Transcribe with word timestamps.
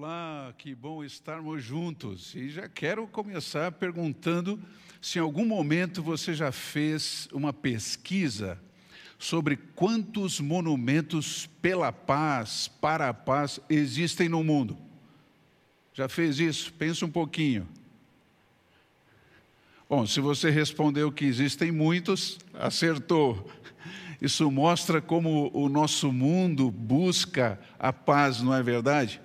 Olá, 0.00 0.54
que 0.56 0.76
bom 0.76 1.02
estarmos 1.02 1.60
juntos. 1.60 2.32
E 2.32 2.50
já 2.50 2.68
quero 2.68 3.04
começar 3.08 3.72
perguntando 3.72 4.56
se 5.02 5.18
em 5.18 5.22
algum 5.22 5.44
momento 5.44 6.00
você 6.04 6.34
já 6.34 6.52
fez 6.52 7.28
uma 7.32 7.52
pesquisa 7.52 8.60
sobre 9.18 9.56
quantos 9.56 10.38
monumentos 10.38 11.50
pela 11.60 11.90
paz, 11.90 12.68
para 12.80 13.08
a 13.08 13.12
paz 13.12 13.58
existem 13.68 14.28
no 14.28 14.44
mundo. 14.44 14.78
Já 15.92 16.08
fez 16.08 16.38
isso? 16.38 16.72
Pensa 16.74 17.04
um 17.04 17.10
pouquinho. 17.10 17.66
Bom, 19.90 20.06
se 20.06 20.20
você 20.20 20.48
respondeu 20.48 21.10
que 21.10 21.24
existem 21.24 21.72
muitos, 21.72 22.38
acertou. 22.54 23.50
Isso 24.22 24.48
mostra 24.48 25.02
como 25.02 25.50
o 25.52 25.68
nosso 25.68 26.12
mundo 26.12 26.70
busca 26.70 27.58
a 27.76 27.92
paz, 27.92 28.40
não 28.40 28.54
é 28.54 28.62
verdade? 28.62 29.20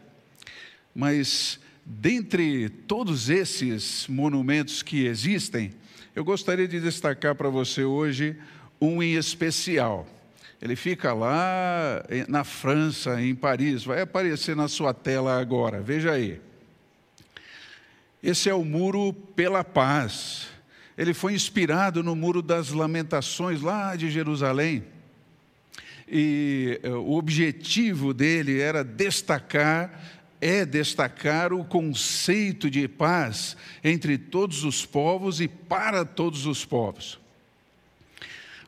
Mas 0.93 1.59
dentre 1.85 2.69
todos 2.69 3.29
esses 3.29 4.07
monumentos 4.07 4.81
que 4.81 5.05
existem, 5.05 5.71
eu 6.15 6.23
gostaria 6.23 6.67
de 6.67 6.79
destacar 6.79 7.35
para 7.35 7.49
você 7.49 7.83
hoje 7.83 8.37
um 8.79 9.01
em 9.01 9.15
especial. 9.15 10.07
Ele 10.61 10.75
fica 10.75 11.13
lá 11.13 12.05
na 12.27 12.43
França, 12.43 13.21
em 13.21 13.35
Paris, 13.35 13.83
vai 13.83 14.01
aparecer 14.01 14.55
na 14.55 14.67
sua 14.67 14.93
tela 14.93 15.39
agora, 15.39 15.81
veja 15.81 16.11
aí. 16.11 16.39
Esse 18.21 18.49
é 18.49 18.53
o 18.53 18.63
Muro 18.63 19.11
pela 19.11 19.63
Paz. 19.65 20.47
Ele 20.97 21.13
foi 21.13 21.33
inspirado 21.33 22.01
no 22.01 22.15
Muro 22.15 22.41
das 22.41 22.69
Lamentações, 22.69 23.61
lá 23.61 23.95
de 23.97 24.09
Jerusalém. 24.09 24.85
E 26.07 26.79
eh, 26.81 26.89
o 26.89 27.11
objetivo 27.13 28.13
dele 28.13 28.61
era 28.61 28.83
destacar 28.83 30.22
é 30.43 30.65
destacar 30.65 31.53
o 31.53 31.63
conceito 31.63 32.69
de 32.69 32.85
paz 32.85 33.55
entre 33.81 34.17
todos 34.17 34.65
os 34.65 34.85
povos 34.85 35.39
e 35.39 35.47
para 35.47 36.03
todos 36.03 36.45
os 36.45 36.65
povos. 36.65 37.17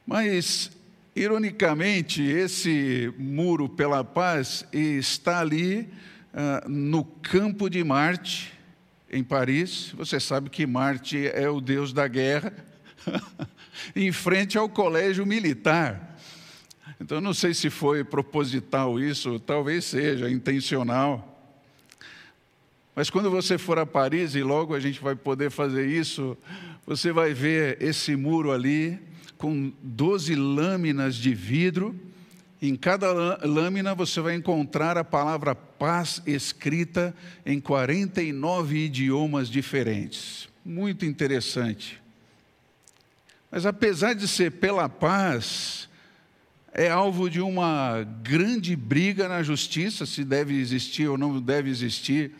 Mas, 0.07 0.71
ironicamente, 1.13 2.23
esse 2.23 3.13
muro 3.17 3.67
pela 3.67 4.05
paz 4.05 4.65
está 4.71 5.41
ali 5.41 5.89
uh, 6.33 6.69
no 6.69 7.03
campo 7.03 7.69
de 7.69 7.83
Marte, 7.83 8.53
em 9.11 9.21
Paris. 9.21 9.93
Você 9.97 10.17
sabe 10.17 10.49
que 10.49 10.65
Marte 10.65 11.27
é 11.27 11.49
o 11.49 11.59
deus 11.59 11.91
da 11.91 12.07
guerra, 12.07 12.53
em 13.93 14.13
frente 14.13 14.57
ao 14.57 14.69
colégio 14.69 15.25
militar. 15.25 16.17
Então, 17.01 17.19
não 17.19 17.33
sei 17.33 17.53
se 17.53 17.69
foi 17.69 18.05
proposital 18.05 18.97
isso, 18.97 19.41
talvez 19.41 19.83
seja 19.83 20.29
intencional. 20.29 21.34
Mas 22.95 23.09
quando 23.09 23.29
você 23.29 23.57
for 23.57 23.77
a 23.77 23.85
Paris, 23.85 24.35
e 24.35 24.41
logo 24.41 24.73
a 24.73 24.79
gente 24.79 25.01
vai 25.01 25.15
poder 25.15 25.51
fazer 25.51 25.85
isso, 25.85 26.37
você 26.87 27.11
vai 27.11 27.33
ver 27.33 27.77
esse 27.81 28.15
muro 28.15 28.53
ali 28.53 28.97
com 29.37 29.73
12 29.83 30.33
lâminas 30.33 31.15
de 31.15 31.33
vidro. 31.33 31.93
Em 32.61 32.73
cada 32.73 33.11
lâmina 33.45 33.93
você 33.93 34.21
vai 34.21 34.33
encontrar 34.33 34.97
a 34.97 35.03
palavra 35.03 35.53
paz 35.53 36.21
escrita 36.25 37.13
em 37.45 37.59
49 37.59 38.77
idiomas 38.77 39.49
diferentes. 39.49 40.47
Muito 40.63 41.05
interessante. 41.05 42.01
Mas 43.51 43.65
apesar 43.65 44.13
de 44.13 44.25
ser 44.25 44.51
pela 44.53 44.87
paz, 44.87 45.89
é 46.73 46.89
alvo 46.89 47.29
de 47.29 47.41
uma 47.41 48.03
grande 48.23 48.73
briga 48.73 49.27
na 49.27 49.43
justiça, 49.43 50.05
se 50.05 50.23
deve 50.23 50.55
existir 50.55 51.09
ou 51.09 51.17
não 51.17 51.41
deve 51.41 51.69
existir 51.69 52.31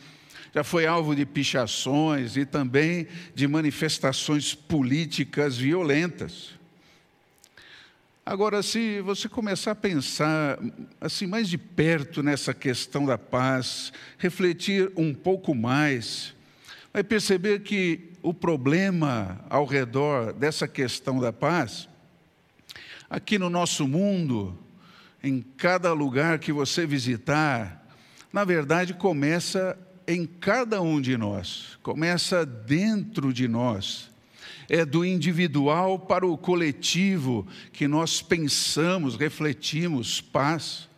já 0.56 0.64
foi 0.64 0.88
alvo 0.88 1.14
de 1.14 1.26
pichações 1.26 2.38
e 2.38 2.46
também 2.46 3.08
de 3.36 3.46
manifestações 3.46 4.56
políticas 4.56 5.58
violentas. 5.58 6.52
Agora, 8.26 8.64
se 8.64 9.02
você 9.02 9.28
começar 9.28 9.72
a 9.72 9.76
pensar 9.76 10.58
assim 11.02 11.28
mais 11.28 11.50
de 11.50 11.58
perto 11.58 12.24
nessa 12.24 12.54
questão 12.54 13.06
da 13.06 13.18
paz, 13.18 13.92
refletir 14.18 14.90
um 14.96 15.14
pouco 15.14 15.54
mais, 15.54 16.34
vai 16.94 17.04
perceber 17.04 17.60
que 17.60 18.12
o 18.24 18.34
problema 18.34 19.44
ao 19.50 19.66
redor 19.66 20.32
dessa 20.32 20.70
questão 20.70 21.20
da 21.20 21.34
paz, 21.34 21.90
aqui 23.10 23.38
no 23.38 23.50
nosso 23.50 23.86
mundo, 23.86 24.58
em 25.22 25.42
cada 25.58 25.92
lugar 25.92 26.40
que 26.40 26.54
você 26.54 26.88
visitar, 26.88 27.86
na 28.32 28.46
verdade 28.46 28.94
começa 28.94 29.78
em 30.08 30.26
cada 30.26 30.82
um 30.82 31.02
de 31.02 31.18
nós, 31.18 31.78
começa 31.82 32.46
dentro 32.46 33.34
de 33.34 33.48
nós. 33.48 34.10
É 34.68 34.84
do 34.84 35.06
individual 35.06 36.00
para 36.00 36.26
o 36.26 36.38
coletivo 36.38 37.48
que 37.72 37.88
nós 37.88 38.22
pensamos, 38.22 39.16
refletimos 39.16 40.22
paz. 40.22 40.90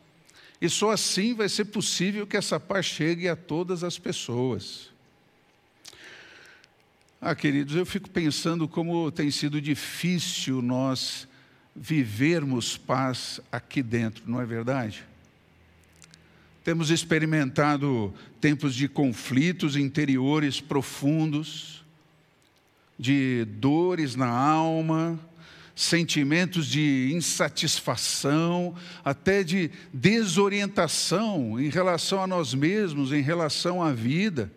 E 0.62 0.70
só 0.70 0.92
assim 0.92 1.34
vai 1.34 1.50
ser 1.50 1.66
possível 1.66 2.26
que 2.26 2.38
essa 2.38 2.60
paz 2.60 2.86
chegue 2.86 3.28
a 3.28 3.36
todas 3.36 3.84
as 3.84 4.00
pessoas. 4.00 4.90
Ah, 7.20 7.36
queridos, 7.36 7.76
eu 7.76 7.86
fico 7.86 8.10
pensando 8.10 8.68
como 8.68 9.12
tem 9.12 9.30
sido 9.32 9.60
difícil 9.60 10.62
nós 10.62 11.28
vivermos 11.76 12.78
paz 12.78 13.40
aqui 13.52 13.84
dentro, 13.84 14.24
não 14.28 14.40
é 14.40 14.46
verdade? 14.46 15.04
Temos 16.68 16.90
experimentado 16.90 18.14
tempos 18.42 18.76
de 18.76 18.90
conflitos 18.90 19.78
interiores 19.78 20.60
profundos, 20.60 21.82
de 23.00 23.46
dores 23.46 24.18
na 24.18 24.28
alma, 24.28 25.18
sentimentos 25.74 26.68
de 26.68 27.14
insatisfação, 27.14 28.76
até 29.06 29.46
de 29.46 29.72
desorientação 29.94 31.58
em 31.58 31.70
relação 31.70 32.22
a 32.22 32.28
nós 32.28 32.54
mesmos, 32.54 33.14
em 33.14 33.22
relação 33.22 33.82
à 33.82 33.94
vida. 33.94 34.52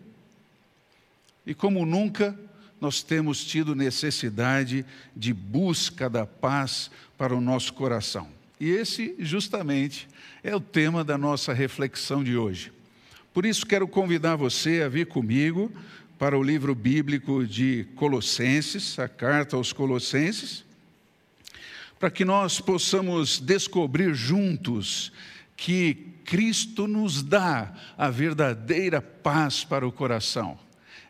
E 1.47 1.55
como 1.55 1.87
nunca, 1.87 2.37
nós 2.81 3.05
temos 3.05 3.45
tido 3.45 3.77
necessidade 3.77 4.85
de 5.15 5.33
busca 5.33 6.11
da 6.11 6.27
paz 6.27 6.91
para 7.17 7.37
o 7.37 7.41
nosso 7.41 7.73
coração. 7.73 8.40
E 8.61 8.69
esse, 8.69 9.17
justamente, 9.19 10.07
é 10.45 10.55
o 10.55 10.61
tema 10.61 11.03
da 11.03 11.17
nossa 11.17 11.55
reflexão 11.55 12.23
de 12.23 12.37
hoje. 12.37 12.71
Por 13.33 13.47
isso, 13.47 13.65
quero 13.65 13.89
convidar 13.89 14.37
você 14.37 14.83
a 14.83 14.89
vir 14.89 15.07
comigo 15.07 15.73
para 16.19 16.39
o 16.39 16.43
livro 16.43 16.75
bíblico 16.75 17.47
de 17.47 17.87
Colossenses, 17.97 18.99
a 18.99 19.09
carta 19.09 19.57
aos 19.57 19.73
Colossenses, 19.73 20.63
para 21.99 22.11
que 22.11 22.23
nós 22.23 22.61
possamos 22.61 23.41
descobrir 23.41 24.13
juntos 24.13 25.11
que 25.57 25.95
Cristo 26.27 26.87
nos 26.87 27.23
dá 27.23 27.73
a 27.97 28.11
verdadeira 28.11 29.01
paz 29.01 29.65
para 29.65 29.89
o 29.89 29.93
coração. 29.93 30.59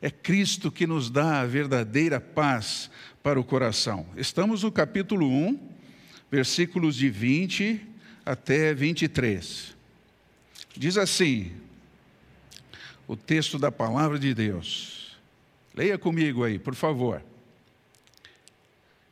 É 0.01 0.09
Cristo 0.09 0.71
que 0.71 0.87
nos 0.87 1.11
dá 1.11 1.41
a 1.41 1.47
verdadeira 1.47 2.21
paz 2.21 2.91
para 3.25 3.41
o 3.41 3.45
coração. 3.45 4.07
Estamos 4.17 4.63
no 4.63 4.71
capítulo 4.71 5.29
1, 5.29 5.70
versículos 6.31 6.95
de 6.95 7.11
20 7.11 7.81
até 8.25 8.73
23. 8.73 9.75
Diz 10.77 10.97
assim, 10.97 11.53
o 13.09 13.17
texto 13.17 13.59
da 13.59 13.73
palavra 13.73 14.19
de 14.19 14.33
Deus. 14.33 15.17
Leia 15.75 15.99
comigo 15.99 16.45
aí, 16.45 16.59
por 16.59 16.77
favor. 16.77 17.21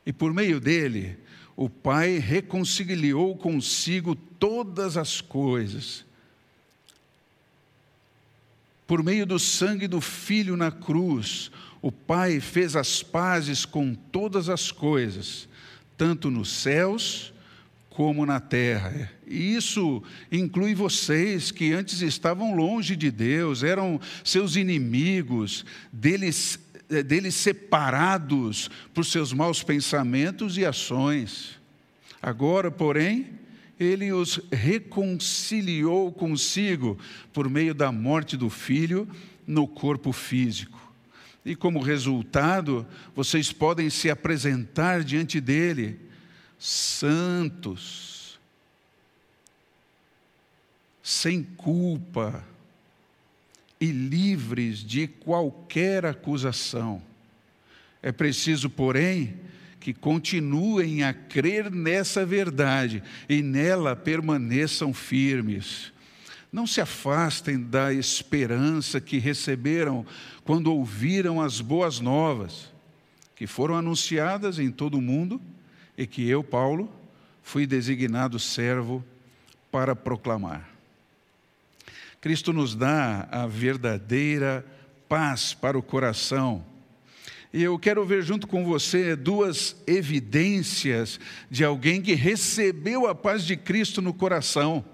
E 0.05 0.13
por 0.13 0.33
meio 0.33 0.59
dele, 0.61 1.17
o 1.53 1.69
Pai 1.69 2.17
reconciliou 2.17 3.35
consigo 3.35 4.15
todas 4.15 4.95
as 4.95 5.19
coisas. 5.19 6.05
Por 8.87 9.03
meio 9.03 9.25
do 9.25 9.37
sangue 9.37 9.85
do 9.85 9.99
Filho 9.99 10.55
na 10.55 10.71
cruz, 10.71 11.51
o 11.81 11.91
Pai 11.91 12.39
fez 12.39 12.77
as 12.77 13.03
pazes 13.03 13.65
com 13.65 13.93
todas 13.93 14.47
as 14.47 14.71
coisas, 14.71 15.48
tanto 15.99 16.31
nos 16.31 16.49
céus 16.49 17.33
como 17.89 18.25
na 18.25 18.39
terra. 18.39 19.11
E 19.27 19.53
isso 19.53 20.01
inclui 20.31 20.73
vocês 20.73 21.51
que 21.51 21.73
antes 21.73 22.01
estavam 22.01 22.55
longe 22.55 22.95
de 22.95 23.11
Deus, 23.11 23.63
eram 23.63 23.99
seus 24.23 24.55
inimigos, 24.55 25.65
deles, 25.91 26.57
eh, 26.89 27.03
deles 27.03 27.35
separados 27.35 28.71
por 28.93 29.03
seus 29.03 29.33
maus 29.33 29.61
pensamentos 29.61 30.57
e 30.57 30.65
ações. 30.65 31.59
Agora, 32.21 32.71
porém, 32.71 33.31
ele 33.77 34.13
os 34.13 34.39
reconciliou 34.49 36.13
consigo 36.13 36.97
por 37.33 37.49
meio 37.49 37.73
da 37.73 37.91
morte 37.91 38.37
do 38.37 38.49
filho 38.49 39.05
no 39.45 39.67
corpo 39.67 40.13
físico. 40.13 40.88
E 41.45 41.55
como 41.55 41.79
resultado, 41.79 42.85
vocês 43.15 43.51
podem 43.51 43.89
se 43.89 44.09
apresentar 44.09 45.03
diante 45.03 45.39
dele 45.39 45.99
santos, 46.57 48.39
sem 51.01 51.41
culpa, 51.43 52.43
e 53.79 53.91
livres 53.91 54.79
de 54.79 55.07
qualquer 55.07 56.05
acusação. 56.05 57.01
É 58.01 58.11
preciso, 58.11 58.69
porém, 58.69 59.39
que 59.79 59.93
continuem 59.93 61.03
a 61.03 61.13
crer 61.13 61.71
nessa 61.71 62.25
verdade 62.25 63.01
e 63.27 63.41
nela 63.41 63.95
permaneçam 63.95 64.93
firmes. 64.93 65.93
Não 66.51 66.65
se 66.65 66.81
afastem 66.81 67.61
da 67.61 67.93
esperança 67.93 68.99
que 68.99 69.19
receberam 69.19 70.05
quando 70.43 70.73
ouviram 70.73 71.39
as 71.39 71.61
boas 71.61 71.99
novas, 71.99 72.71
que 73.35 73.45
foram 73.45 73.75
anunciadas 73.75 74.57
em 74.57 74.71
todo 74.71 74.97
o 74.97 75.01
mundo 75.01 75.39
e 75.97 76.07
que 76.07 76.27
eu, 76.27 76.43
Paulo, 76.43 76.91
fui 77.43 77.67
designado 77.67 78.39
servo 78.39 79.03
para 79.71 79.95
proclamar. 79.95 80.69
Cristo 82.19 82.51
nos 82.51 82.75
dá 82.75 83.27
a 83.31 83.47
verdadeira 83.47 84.65
paz 85.07 85.53
para 85.53 85.77
o 85.77 85.83
coração. 85.83 86.65
E 87.51 87.63
eu 87.63 87.79
quero 87.79 88.05
ver 88.05 88.21
junto 88.21 88.45
com 88.45 88.65
você 88.65 89.15
duas 89.15 89.75
evidências 89.87 91.19
de 91.49 91.63
alguém 91.63 92.01
que 92.01 92.13
recebeu 92.13 93.07
a 93.07 93.15
paz 93.15 93.43
de 93.43 93.55
Cristo 93.55 94.01
no 94.01 94.13
coração. 94.13 94.85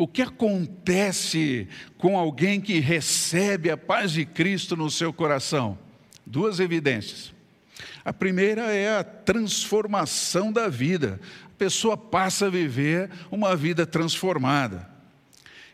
O 0.00 0.08
que 0.08 0.22
acontece 0.22 1.68
com 1.98 2.16
alguém 2.16 2.58
que 2.58 2.80
recebe 2.80 3.70
a 3.70 3.76
paz 3.76 4.12
de 4.12 4.24
Cristo 4.24 4.74
no 4.74 4.90
seu 4.90 5.12
coração? 5.12 5.78
Duas 6.24 6.58
evidências. 6.58 7.34
A 8.02 8.10
primeira 8.10 8.72
é 8.72 8.96
a 8.96 9.04
transformação 9.04 10.50
da 10.50 10.68
vida. 10.68 11.20
A 11.44 11.58
pessoa 11.58 11.98
passa 11.98 12.46
a 12.46 12.48
viver 12.48 13.10
uma 13.30 13.54
vida 13.54 13.84
transformada. 13.84 14.88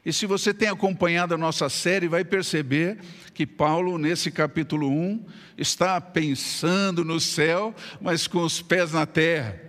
E 0.04 0.12
se 0.12 0.26
você 0.26 0.52
tem 0.52 0.70
acompanhado 0.70 1.32
a 1.32 1.38
nossa 1.38 1.68
série, 1.68 2.08
vai 2.08 2.24
perceber 2.24 2.98
que 3.32 3.46
Paulo, 3.46 3.96
nesse 3.96 4.32
capítulo 4.32 4.90
1, 4.90 5.24
está 5.56 6.00
pensando 6.00 7.04
no 7.04 7.20
céu, 7.20 7.72
mas 8.00 8.26
com 8.26 8.40
os 8.40 8.60
pés 8.60 8.90
na 8.90 9.06
terra 9.06 9.65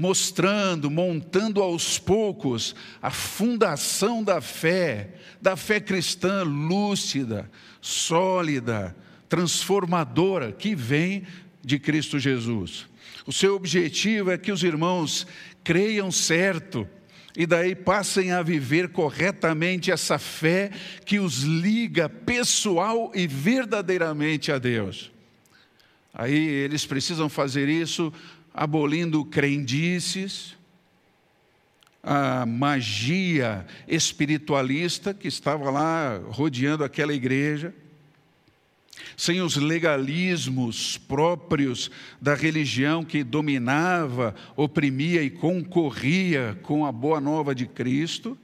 mostrando, 0.00 0.90
montando 0.90 1.60
aos 1.60 1.98
poucos 1.98 2.74
a 3.02 3.10
fundação 3.10 4.24
da 4.24 4.40
fé, 4.40 5.10
da 5.42 5.56
fé 5.56 5.78
cristã 5.78 6.42
lúcida, 6.42 7.50
sólida, 7.82 8.96
transformadora, 9.28 10.52
que 10.52 10.74
vem 10.74 11.26
de 11.62 11.78
Cristo 11.78 12.18
Jesus. 12.18 12.86
O 13.26 13.32
seu 13.32 13.54
objetivo 13.54 14.30
é 14.30 14.38
que 14.38 14.50
os 14.50 14.62
irmãos 14.62 15.26
creiam 15.62 16.10
certo 16.10 16.88
e 17.36 17.44
daí 17.44 17.74
passem 17.74 18.32
a 18.32 18.42
viver 18.42 18.88
corretamente 18.88 19.90
essa 19.90 20.18
fé 20.18 20.70
que 21.04 21.18
os 21.18 21.42
liga 21.42 22.08
pessoal 22.08 23.12
e 23.14 23.26
verdadeiramente 23.26 24.50
a 24.50 24.56
Deus. 24.56 25.12
Aí 26.14 26.34
eles 26.34 26.86
precisam 26.86 27.28
fazer 27.28 27.68
isso 27.68 28.10
abolindo 28.52 29.24
crendices, 29.24 30.56
a 32.02 32.46
magia 32.46 33.66
espiritualista 33.86 35.12
que 35.12 35.28
estava 35.28 35.70
lá 35.70 36.18
rodeando 36.28 36.82
aquela 36.82 37.12
igreja, 37.12 37.74
sem 39.16 39.40
os 39.40 39.56
legalismos 39.56 40.96
próprios 40.96 41.90
da 42.20 42.34
religião 42.34 43.04
que 43.04 43.22
dominava, 43.22 44.34
oprimia 44.56 45.22
e 45.22 45.30
concorria 45.30 46.58
com 46.62 46.86
a 46.86 46.92
boa 46.92 47.20
nova 47.20 47.54
de 47.54 47.66
Cristo 47.66 48.36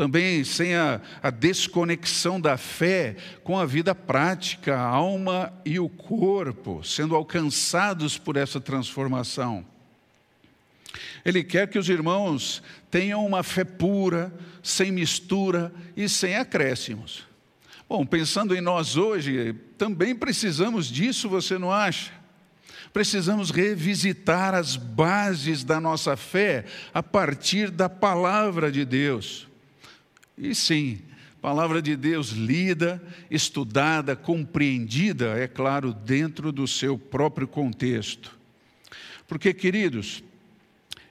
também 0.00 0.44
sem 0.44 0.74
a, 0.74 0.98
a, 1.22 1.28
desconexão 1.28 2.40
da 2.40 2.56
fé 2.56 3.16
com 3.44 3.58
a 3.58 3.66
vida 3.66 3.94
prática, 3.94 4.74
a 4.74 4.80
alma 4.82 5.52
e 5.62 5.78
o 5.78 5.90
corpo, 5.90 6.82
sendo 6.82 7.14
alcançados 7.14 8.16
por 8.16 8.38
essa 8.38 8.58
transformação. 8.58 9.62
Ele 11.22 11.44
quer 11.44 11.68
que 11.68 11.78
os 11.78 11.90
irmãos 11.90 12.62
tenham 12.90 13.26
uma 13.26 13.42
fé 13.42 13.62
pura, 13.62 14.32
sem 14.62 14.90
mistura 14.90 15.70
e 15.94 16.08
sem 16.08 16.34
acréscimos. 16.34 17.26
Bom, 17.86 18.06
pensando 18.06 18.56
em 18.56 18.62
nós 18.62 18.96
hoje, 18.96 19.54
também 19.76 20.14
precisamos 20.14 20.86
disso, 20.86 21.28
você 21.28 21.58
não 21.58 21.70
acha? 21.70 22.10
Precisamos 22.90 23.50
revisitar 23.50 24.54
as 24.54 24.76
bases 24.76 25.62
da 25.62 25.78
nossa 25.78 26.16
fé 26.16 26.64
a 26.94 27.02
partir 27.02 27.70
da 27.70 27.90
palavra 27.90 28.72
de 28.72 28.86
Deus. 28.86 29.49
E 30.42 30.54
sim, 30.54 31.00
palavra 31.42 31.82
de 31.82 31.94
Deus 31.94 32.30
lida, 32.30 33.02
estudada, 33.30 34.16
compreendida, 34.16 35.38
é 35.38 35.46
claro, 35.46 35.92
dentro 35.92 36.50
do 36.50 36.66
seu 36.66 36.96
próprio 36.96 37.46
contexto. 37.46 38.38
Porque, 39.28 39.52
queridos, 39.52 40.24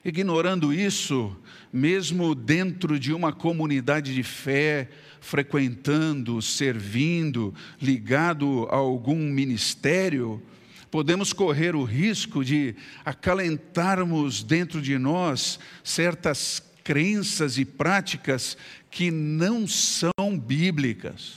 ignorando 0.04 0.74
isso, 0.74 1.36
mesmo 1.72 2.34
dentro 2.34 2.98
de 2.98 3.12
uma 3.12 3.32
comunidade 3.32 4.12
de 4.12 4.24
fé, 4.24 4.88
frequentando, 5.20 6.42
servindo, 6.42 7.54
ligado 7.80 8.66
a 8.68 8.78
algum 8.78 9.30
ministério, 9.30 10.42
podemos 10.90 11.32
correr 11.32 11.76
o 11.76 11.84
risco 11.84 12.44
de 12.44 12.74
acalentarmos 13.04 14.42
dentro 14.42 14.82
de 14.82 14.98
nós 14.98 15.60
certas 15.84 16.60
crenças 16.90 17.56
e 17.56 17.64
práticas 17.64 18.58
que 18.90 19.12
não 19.12 19.64
são 19.64 20.36
bíblicas. 20.36 21.36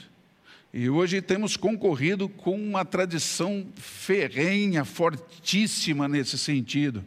E 0.73 0.89
hoje 0.89 1.21
temos 1.21 1.55
concorrido 1.55 2.27
com 2.27 2.55
uma 2.55 2.83
tradição 2.83 3.63
ferrenha, 3.75 4.83
fortíssima 4.83 6.07
nesse 6.07 6.39
sentido, 6.39 7.05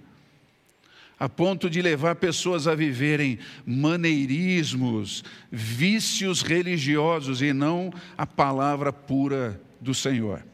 a 1.19 1.29
ponto 1.29 1.69
de 1.69 1.83
levar 1.83 2.15
pessoas 2.15 2.69
a 2.69 2.77
viverem 2.77 3.41
maneirismos, 3.67 5.25
vícios 5.51 6.41
religiosos 6.41 7.43
e 7.43 7.53
não 7.53 7.93
a 8.17 8.25
palavra 8.29 8.93
pura 8.93 9.61
do 9.81 9.93
Senhor. 9.93 10.45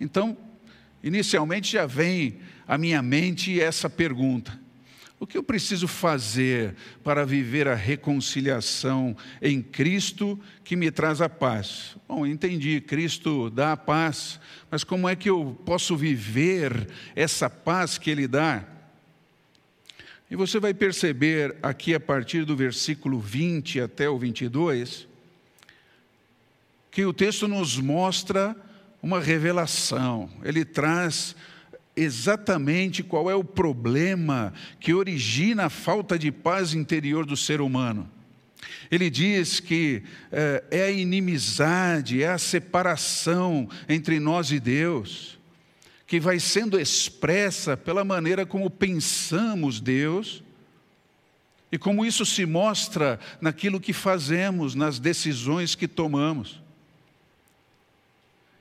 Então, 0.00 0.34
inicialmente 1.04 1.72
já 1.72 1.84
vem 1.84 2.38
à 2.66 2.78
minha 2.78 3.02
mente 3.02 3.60
essa 3.60 3.90
pergunta: 3.90 4.58
o 5.20 5.26
que 5.26 5.36
eu 5.36 5.42
preciso 5.42 5.88
fazer 5.88 6.76
para 7.02 7.26
viver 7.26 7.66
a 7.66 7.74
reconciliação 7.74 9.16
em 9.42 9.60
Cristo 9.60 10.38
que 10.62 10.76
me 10.76 10.90
traz 10.90 11.20
a 11.20 11.28
paz? 11.28 11.96
Bom, 12.06 12.24
entendi, 12.24 12.80
Cristo 12.80 13.50
dá 13.50 13.72
a 13.72 13.76
paz, 13.76 14.38
mas 14.70 14.84
como 14.84 15.08
é 15.08 15.16
que 15.16 15.28
eu 15.28 15.58
posso 15.64 15.96
viver 15.96 16.88
essa 17.16 17.50
paz 17.50 17.98
que 17.98 18.10
Ele 18.10 18.28
dá? 18.28 18.64
E 20.30 20.36
você 20.36 20.60
vai 20.60 20.72
perceber 20.72 21.56
aqui 21.62 21.94
a 21.94 22.00
partir 22.00 22.44
do 22.44 22.54
versículo 22.54 23.18
20 23.18 23.80
até 23.80 24.08
o 24.08 24.18
22, 24.18 25.08
que 26.92 27.04
o 27.04 27.12
texto 27.12 27.48
nos 27.48 27.76
mostra 27.78 28.54
uma 29.02 29.20
revelação, 29.20 30.28
ele 30.42 30.64
traz 30.64 31.34
exatamente 31.98 33.02
qual 33.02 33.30
é 33.30 33.34
o 33.34 33.44
problema 33.44 34.52
que 34.80 34.94
origina 34.94 35.66
a 35.66 35.70
falta 35.70 36.18
de 36.18 36.30
paz 36.30 36.74
interior 36.74 37.26
do 37.26 37.36
ser 37.36 37.60
humano. 37.60 38.08
Ele 38.90 39.10
diz 39.10 39.60
que 39.60 40.02
é, 40.32 40.64
é 40.70 40.82
a 40.84 40.90
inimizade, 40.90 42.22
é 42.22 42.28
a 42.28 42.38
separação 42.38 43.68
entre 43.88 44.18
nós 44.18 44.50
e 44.50 44.58
Deus, 44.58 45.38
que 46.06 46.18
vai 46.18 46.40
sendo 46.40 46.80
expressa 46.80 47.76
pela 47.76 48.04
maneira 48.04 48.46
como 48.46 48.70
pensamos 48.70 49.80
Deus 49.80 50.42
e 51.70 51.76
como 51.76 52.04
isso 52.04 52.24
se 52.24 52.46
mostra 52.46 53.20
naquilo 53.40 53.78
que 53.78 53.92
fazemos, 53.92 54.74
nas 54.74 54.98
decisões 54.98 55.74
que 55.74 55.86
tomamos. 55.86 56.62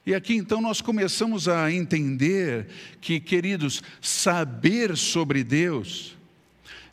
E 0.07 0.15
aqui 0.15 0.35
então 0.35 0.61
nós 0.61 0.79
começamos 0.79 1.49
a 1.49 1.69
entender 1.69 2.67
que, 3.01 3.19
queridos, 3.19 3.83
saber 3.99 4.95
sobre 4.95 5.43
Deus, 5.43 6.15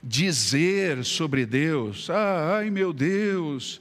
dizer 0.02 1.04
sobre 1.04 1.46
Deus, 1.46 2.10
ah, 2.10 2.56
ai 2.56 2.70
meu 2.70 2.92
Deus, 2.92 3.80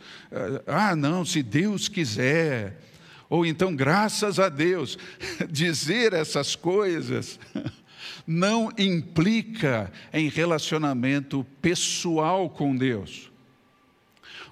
ah, 0.68 0.96
não, 0.96 1.25
se 1.25 1.42
Deus 1.42 1.88
quiser, 1.88 2.80
ou 3.28 3.44
então 3.44 3.75
graças 3.75 4.38
a 4.38 4.50
Deus, 4.50 5.00
dizer 5.50 6.13
essas 6.13 6.56
coisas 6.56 7.40
não 8.28 8.72
implica 8.78 9.92
em 10.13 10.30
relacionamento 10.30 11.44
pessoal 11.60 12.52
com 12.52 12.75
Deus. 12.75 13.33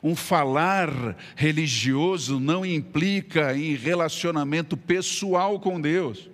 Um 0.03 0.15
falar 0.15 1.15
religioso 1.36 2.39
não 2.39 2.65
implica 2.65 3.55
em 3.55 3.75
relacionamento 3.75 4.75
pessoal 4.75 5.60
com 5.60 5.79
Deus. 5.79 6.29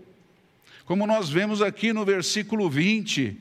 Como 0.85 1.05
nós 1.05 1.29
vemos 1.29 1.61
aqui 1.61 1.91
no 1.91 2.05
versículo 2.05 2.69
20, 2.69 3.37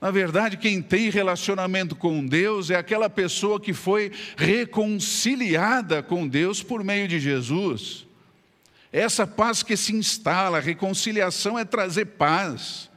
Na 0.00 0.10
verdade, 0.10 0.58
quem 0.58 0.82
tem 0.82 1.08
relacionamento 1.08 1.96
com 1.96 2.26
Deus 2.26 2.68
é 2.68 2.76
aquela 2.76 3.08
pessoa 3.08 3.58
que 3.58 3.72
foi 3.72 4.12
reconciliada 4.36 6.02
com 6.02 6.28
Deus 6.28 6.62
por 6.62 6.84
meio 6.84 7.08
de 7.08 7.18
Jesus. 7.18 8.06
Essa 8.92 9.26
paz 9.26 9.62
que 9.62 9.78
se 9.78 9.94
instala, 9.94 10.60
reconciliação 10.60 11.58
é 11.58 11.64
trazer 11.64 12.04
paz. 12.04 12.90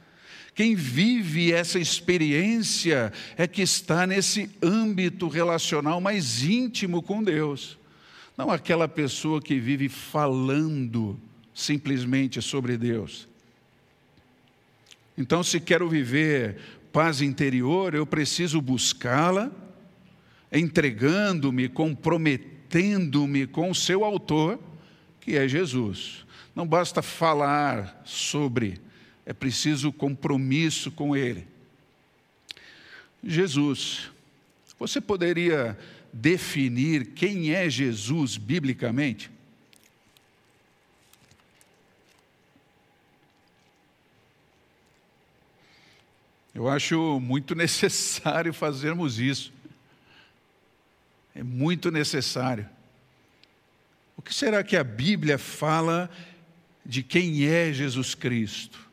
Quem 0.58 0.74
vive 0.74 1.52
essa 1.52 1.78
experiência 1.78 3.12
é 3.36 3.46
que 3.46 3.62
está 3.62 4.08
nesse 4.08 4.50
âmbito 4.60 5.28
relacional 5.28 6.00
mais 6.00 6.42
íntimo 6.42 7.00
com 7.00 7.22
Deus. 7.22 7.78
Não 8.36 8.50
aquela 8.50 8.88
pessoa 8.88 9.40
que 9.40 9.60
vive 9.60 9.88
falando 9.88 11.16
simplesmente 11.54 12.42
sobre 12.42 12.76
Deus. 12.76 13.28
Então, 15.16 15.44
se 15.44 15.60
quero 15.60 15.88
viver 15.88 16.58
paz 16.92 17.22
interior, 17.22 17.94
eu 17.94 18.04
preciso 18.04 18.60
buscá-la, 18.60 19.52
entregando-me, 20.50 21.68
comprometendo-me 21.68 23.46
com 23.46 23.70
o 23.70 23.74
seu 23.76 24.04
autor, 24.04 24.58
que 25.20 25.36
é 25.36 25.46
Jesus. 25.46 26.26
Não 26.52 26.66
basta 26.66 27.00
falar 27.00 28.02
sobre, 28.04 28.80
é 29.28 29.34
preciso 29.34 29.92
compromisso 29.92 30.90
com 30.90 31.14
ele. 31.14 31.46
Jesus. 33.22 34.10
Você 34.78 35.02
poderia 35.02 35.78
definir 36.10 37.08
quem 37.08 37.52
é 37.52 37.68
Jesus 37.68 38.38
biblicamente? 38.38 39.30
Eu 46.54 46.66
acho 46.66 47.20
muito 47.20 47.52
necessário 47.54 48.54
fazermos 48.54 49.18
isso. 49.18 49.52
É 51.34 51.42
muito 51.42 51.90
necessário. 51.90 52.66
O 54.16 54.22
que 54.22 54.32
será 54.32 54.64
que 54.64 54.74
a 54.74 54.82
Bíblia 54.82 55.36
fala 55.36 56.10
de 56.82 57.02
quem 57.02 57.44
é 57.44 57.70
Jesus 57.74 58.14
Cristo? 58.14 58.87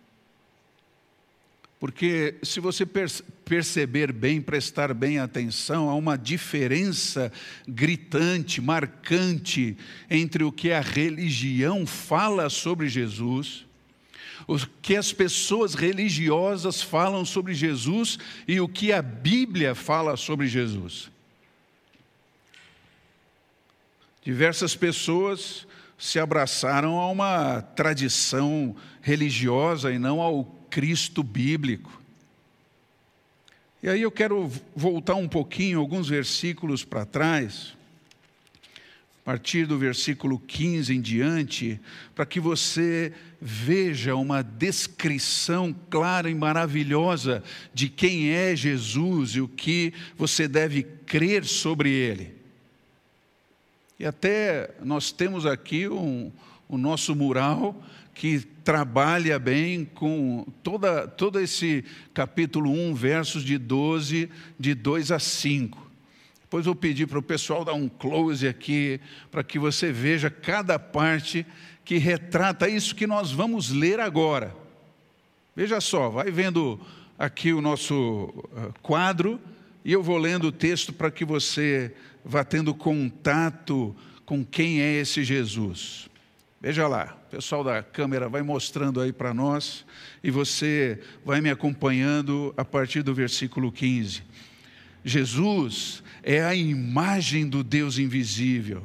Porque 1.85 2.33
se 2.41 2.59
você 2.59 2.83
perceber 2.83 4.11
bem, 4.11 4.41
prestar 4.41 4.91
bem 4.91 5.19
atenção, 5.19 5.87
há 5.87 5.93
uma 5.93 6.17
diferença 6.17 7.31
gritante, 7.67 8.59
marcante 8.59 9.77
entre 10.09 10.43
o 10.43 10.51
que 10.51 10.71
a 10.71 10.81
religião 10.81 11.85
fala 11.85 12.49
sobre 12.49 12.89
Jesus 12.89 13.67
o 14.47 14.57
que 14.81 14.95
as 14.95 15.13
pessoas 15.13 15.75
religiosas 15.75 16.81
falam 16.81 17.23
sobre 17.23 17.53
Jesus 17.53 18.17
e 18.47 18.59
o 18.59 18.67
que 18.67 18.91
a 18.91 19.01
Bíblia 19.01 19.75
fala 19.75 20.17
sobre 20.17 20.47
Jesus. 20.47 21.11
Diversas 24.23 24.75
pessoas 24.75 25.67
se 25.97 26.19
abraçaram 26.19 26.99
a 26.99 27.09
uma 27.09 27.61
tradição 27.61 28.75
religiosa 29.01 29.91
e 29.91 29.97
não 29.97 30.19
ao 30.19 30.55
Cristo 30.69 31.23
bíblico. 31.23 32.01
E 33.81 33.89
aí 33.89 34.01
eu 34.01 34.11
quero 34.11 34.51
voltar 34.75 35.15
um 35.15 35.27
pouquinho, 35.27 35.79
alguns 35.79 36.09
versículos 36.09 36.83
para 36.83 37.05
trás, 37.05 37.75
a 39.21 39.25
partir 39.25 39.67
do 39.67 39.77
versículo 39.77 40.39
15 40.39 40.93
em 40.93 41.01
diante, 41.01 41.79
para 42.15 42.25
que 42.25 42.39
você 42.39 43.13
veja 43.39 44.15
uma 44.15 44.41
descrição 44.41 45.75
clara 45.89 46.29
e 46.29 46.33
maravilhosa 46.33 47.43
de 47.73 47.89
quem 47.89 48.31
é 48.31 48.55
Jesus 48.55 49.31
e 49.31 49.41
o 49.41 49.47
que 49.47 49.93
você 50.17 50.47
deve 50.47 50.81
crer 50.81 51.45
sobre 51.45 51.91
ele. 51.91 52.33
E 53.99 54.05
até 54.05 54.71
nós 54.83 55.11
temos 55.11 55.45
aqui 55.45 55.87
um, 55.87 56.31
o 56.67 56.77
nosso 56.77 57.15
mural 57.15 57.81
que 58.15 58.39
trabalha 58.63 59.37
bem 59.37 59.83
com 59.83 60.47
toda, 60.63 61.05
todo 61.05 61.39
esse 61.39 61.83
capítulo 62.13 62.71
1, 62.71 62.95
versos 62.95 63.43
de 63.43 63.57
12, 63.57 64.29
de 64.57 64.73
2 64.73 65.11
a 65.11 65.19
5. 65.19 65.91
Depois 66.41 66.65
vou 66.65 66.73
pedir 66.73 67.07
para 67.07 67.19
o 67.19 67.23
pessoal 67.23 67.65
dar 67.65 67.73
um 67.73 67.89
close 67.89 68.47
aqui, 68.47 69.01
para 69.29 69.43
que 69.43 69.59
você 69.59 69.91
veja 69.91 70.29
cada 70.29 70.79
parte 70.79 71.45
que 71.83 71.97
retrata 71.97 72.69
isso 72.69 72.95
que 72.95 73.05
nós 73.05 73.31
vamos 73.31 73.69
ler 73.69 73.99
agora. 73.99 74.55
Veja 75.53 75.81
só, 75.81 76.09
vai 76.09 76.31
vendo 76.31 76.79
aqui 77.19 77.51
o 77.51 77.61
nosso 77.61 78.33
ah, 78.55 78.69
quadro 78.81 79.39
e 79.83 79.91
eu 79.91 80.01
vou 80.01 80.17
lendo 80.17 80.47
o 80.47 80.51
texto 80.51 80.93
para 80.93 81.11
que 81.11 81.25
você 81.25 81.93
vá 82.23 82.43
tendo 82.45 82.73
contato 82.73 83.93
com 84.25 84.43
quem 84.43 84.81
é 84.81 84.93
esse 84.93 85.23
Jesus. 85.23 86.09
Veja 86.65 86.87
lá, 86.87 87.15
o 87.27 87.29
pessoal 87.29 87.63
da 87.63 87.83
câmera 87.83 88.27
vai 88.27 88.41
mostrando 88.41 88.99
aí 88.99 89.13
para 89.13 89.35
nós 89.35 89.85
e 90.23 90.31
você 90.31 90.99
vai 91.23 91.39
me 91.39 91.51
acompanhando 91.51 92.55
a 92.57 92.65
partir 92.65 93.03
do 93.03 93.13
versículo 93.13 93.71
15. 93.71 94.23
Jesus 95.03 96.01
é 96.23 96.43
a 96.43 96.55
imagem 96.55 97.47
do 97.47 97.63
Deus 97.63 97.99
invisível, 97.99 98.81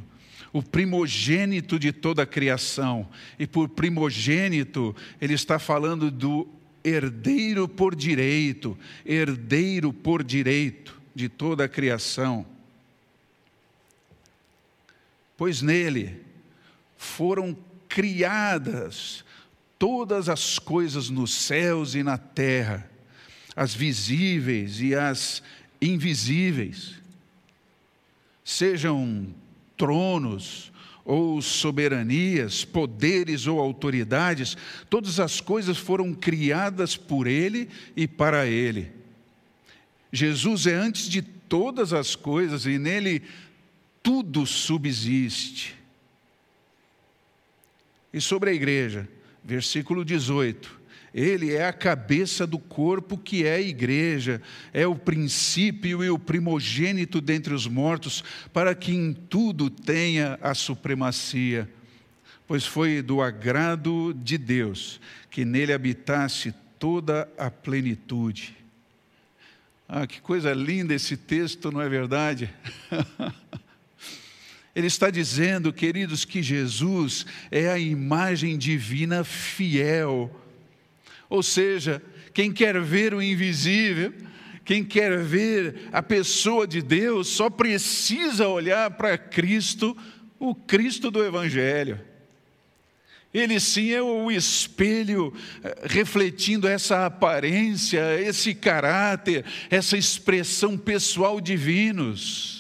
o 0.53 0.63
primogênito 0.63 1.79
de 1.79 1.91
toda 1.91 2.25
a 2.25 2.27
criação. 2.27 3.09
E 3.39 3.47
por 3.47 3.67
primogênito, 3.67 4.95
ele 5.19 5.33
está 5.33 5.59
falando 5.59 6.11
do 6.11 6.47
herdeiro 6.85 7.67
por 7.67 7.97
direito, 7.97 8.77
herdeiro 9.07 9.91
por 9.91 10.23
direito 10.23 11.01
de 11.15 11.31
toda 11.31 11.65
a 11.65 11.69
criação. 11.69 12.45
Pois 15.35 15.63
nele 15.63 16.29
foram 16.99 17.57
criadas 17.91 19.25
todas 19.79 20.29
as 20.29 20.59
coisas 20.59 21.11
nos 21.11 21.33
céus 21.33 21.95
e 21.95 22.03
na 22.03 22.17
terra, 22.17 22.89
as 23.57 23.75
visíveis 23.75 24.81
e 24.81 24.95
as 24.95 25.43
invisíveis, 25.81 26.95
sejam 28.45 29.27
tronos 29.77 30.71
ou 31.03 31.41
soberanias, 31.41 32.65
poderes 32.65 33.47
ou 33.47 33.59
autoridades, 33.59 34.57
todas 34.91 35.19
as 35.19 35.41
coisas 35.41 35.79
foram 35.79 36.13
criadas 36.15 36.97
por 36.97 37.27
Ele 37.27 37.69
e 37.97 38.07
para 38.07 38.47
Ele. 38.47 38.93
Jesus 40.13 40.67
é 40.67 40.75
antes 40.75 41.09
de 41.09 41.23
todas 41.23 41.95
as 41.95 42.15
coisas 42.15 42.67
e 42.67 42.79
nele 42.79 43.23
tudo 44.03 44.47
subsiste. 44.47 45.80
E 48.13 48.21
sobre 48.21 48.51
a 48.51 48.53
igreja, 48.53 49.09
versículo 49.45 50.05
18: 50.05 50.81
ele 51.13 51.53
é 51.53 51.67
a 51.67 51.73
cabeça 51.73 52.47
do 52.47 52.59
corpo 52.59 53.19
que 53.19 53.45
é 53.45 53.55
a 53.55 53.61
igreja, 53.61 54.41
é 54.73 54.87
o 54.87 54.95
princípio 54.95 56.05
e 56.05 56.11
o 56.11 56.19
primogênito 56.19 57.21
dentre 57.21 57.53
os 57.53 57.67
mortos, 57.67 58.23
para 58.53 58.75
que 58.75 58.93
em 58.93 59.13
tudo 59.13 59.69
tenha 59.69 60.39
a 60.41 60.55
supremacia. 60.55 61.69
Pois 62.47 62.65
foi 62.65 63.03
do 63.03 63.21
agrado 63.21 64.15
de 64.15 64.39
Deus 64.39 65.01
que 65.31 65.45
nele 65.45 65.73
habitasse 65.73 66.55
toda 66.79 67.29
a 67.37 67.51
plenitude. 67.51 68.57
Ah, 69.89 70.07
que 70.07 70.21
coisa 70.21 70.53
linda 70.53 70.95
esse 70.95 71.17
texto, 71.17 71.73
não 71.73 71.81
é 71.81 71.89
verdade? 71.89 72.49
Ele 74.75 74.87
está 74.87 75.11
dizendo, 75.11 75.73
queridos, 75.73 76.25
que 76.25 76.43
Jesus 76.43 77.27
é 77.51 77.69
a 77.69 77.79
imagem 77.79 78.57
divina 78.57 79.25
fiel 79.25 80.31
ou 81.31 81.45
seja, 81.45 82.03
quem 82.35 82.53
quer 82.53 82.79
ver 82.83 83.15
o 83.15 83.23
invisível, 83.23 84.13
quem 84.65 84.85
quer 84.85 85.17
ver 85.23 85.89
a 85.93 86.03
pessoa 86.03 86.67
de 86.67 86.83
Deus, 86.83 87.29
só 87.29 87.49
precisa 87.49 88.49
olhar 88.49 88.91
para 88.91 89.17
Cristo, 89.17 89.97
o 90.41 90.53
Cristo 90.53 91.09
do 91.09 91.25
Evangelho. 91.25 92.01
Ele 93.33 93.61
sim 93.61 93.93
é 93.93 94.03
o 94.03 94.29
espelho 94.29 95.33
eh, 95.63 95.83
refletindo 95.85 96.67
essa 96.67 97.07
aparência, 97.07 98.21
esse 98.21 98.53
caráter, 98.53 99.45
essa 99.71 99.97
expressão 99.97 100.77
pessoal 100.77 101.41
divinos. 101.41 102.60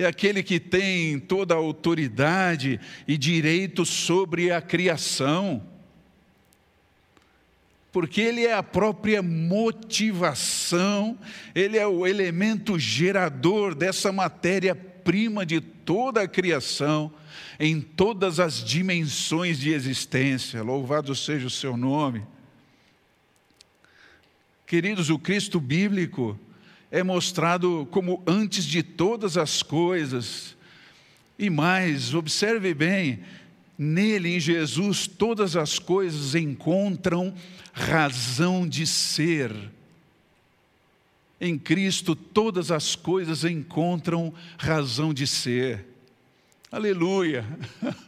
É 0.00 0.06
aquele 0.06 0.42
que 0.42 0.58
tem 0.58 1.18
toda 1.18 1.54
a 1.54 1.58
autoridade 1.58 2.80
e 3.06 3.18
direito 3.18 3.84
sobre 3.84 4.50
a 4.50 4.60
criação 4.62 5.62
porque 7.92 8.20
ele 8.20 8.46
é 8.46 8.54
a 8.54 8.62
própria 8.62 9.20
motivação, 9.20 11.18
ele 11.54 11.76
é 11.76 11.86
o 11.86 12.06
elemento 12.06 12.78
gerador 12.78 13.74
dessa 13.74 14.12
matéria-prima 14.12 15.44
de 15.44 15.60
toda 15.60 16.22
a 16.22 16.28
criação, 16.28 17.12
em 17.58 17.80
todas 17.80 18.38
as 18.38 18.62
dimensões 18.62 19.58
de 19.58 19.70
existência. 19.70 20.62
Louvado 20.62 21.16
seja 21.16 21.48
o 21.48 21.50
seu 21.50 21.76
nome. 21.76 22.22
Queridos, 24.66 25.10
o 25.10 25.18
Cristo 25.18 25.58
bíblico 25.58 26.38
é 26.90 27.02
mostrado 27.02 27.86
como 27.90 28.22
antes 28.26 28.64
de 28.64 28.82
todas 28.82 29.36
as 29.36 29.62
coisas. 29.62 30.56
E 31.38 31.48
mais, 31.48 32.14
observe 32.14 32.74
bem, 32.74 33.20
nele, 33.78 34.36
em 34.36 34.40
Jesus, 34.40 35.06
todas 35.06 35.56
as 35.56 35.78
coisas 35.78 36.34
encontram 36.34 37.32
razão 37.72 38.68
de 38.68 38.86
ser. 38.86 39.54
Em 41.40 41.56
Cristo, 41.56 42.14
todas 42.14 42.70
as 42.70 42.94
coisas 42.94 43.44
encontram 43.44 44.34
razão 44.58 45.14
de 45.14 45.26
ser. 45.26 45.86
Aleluia! 46.70 47.46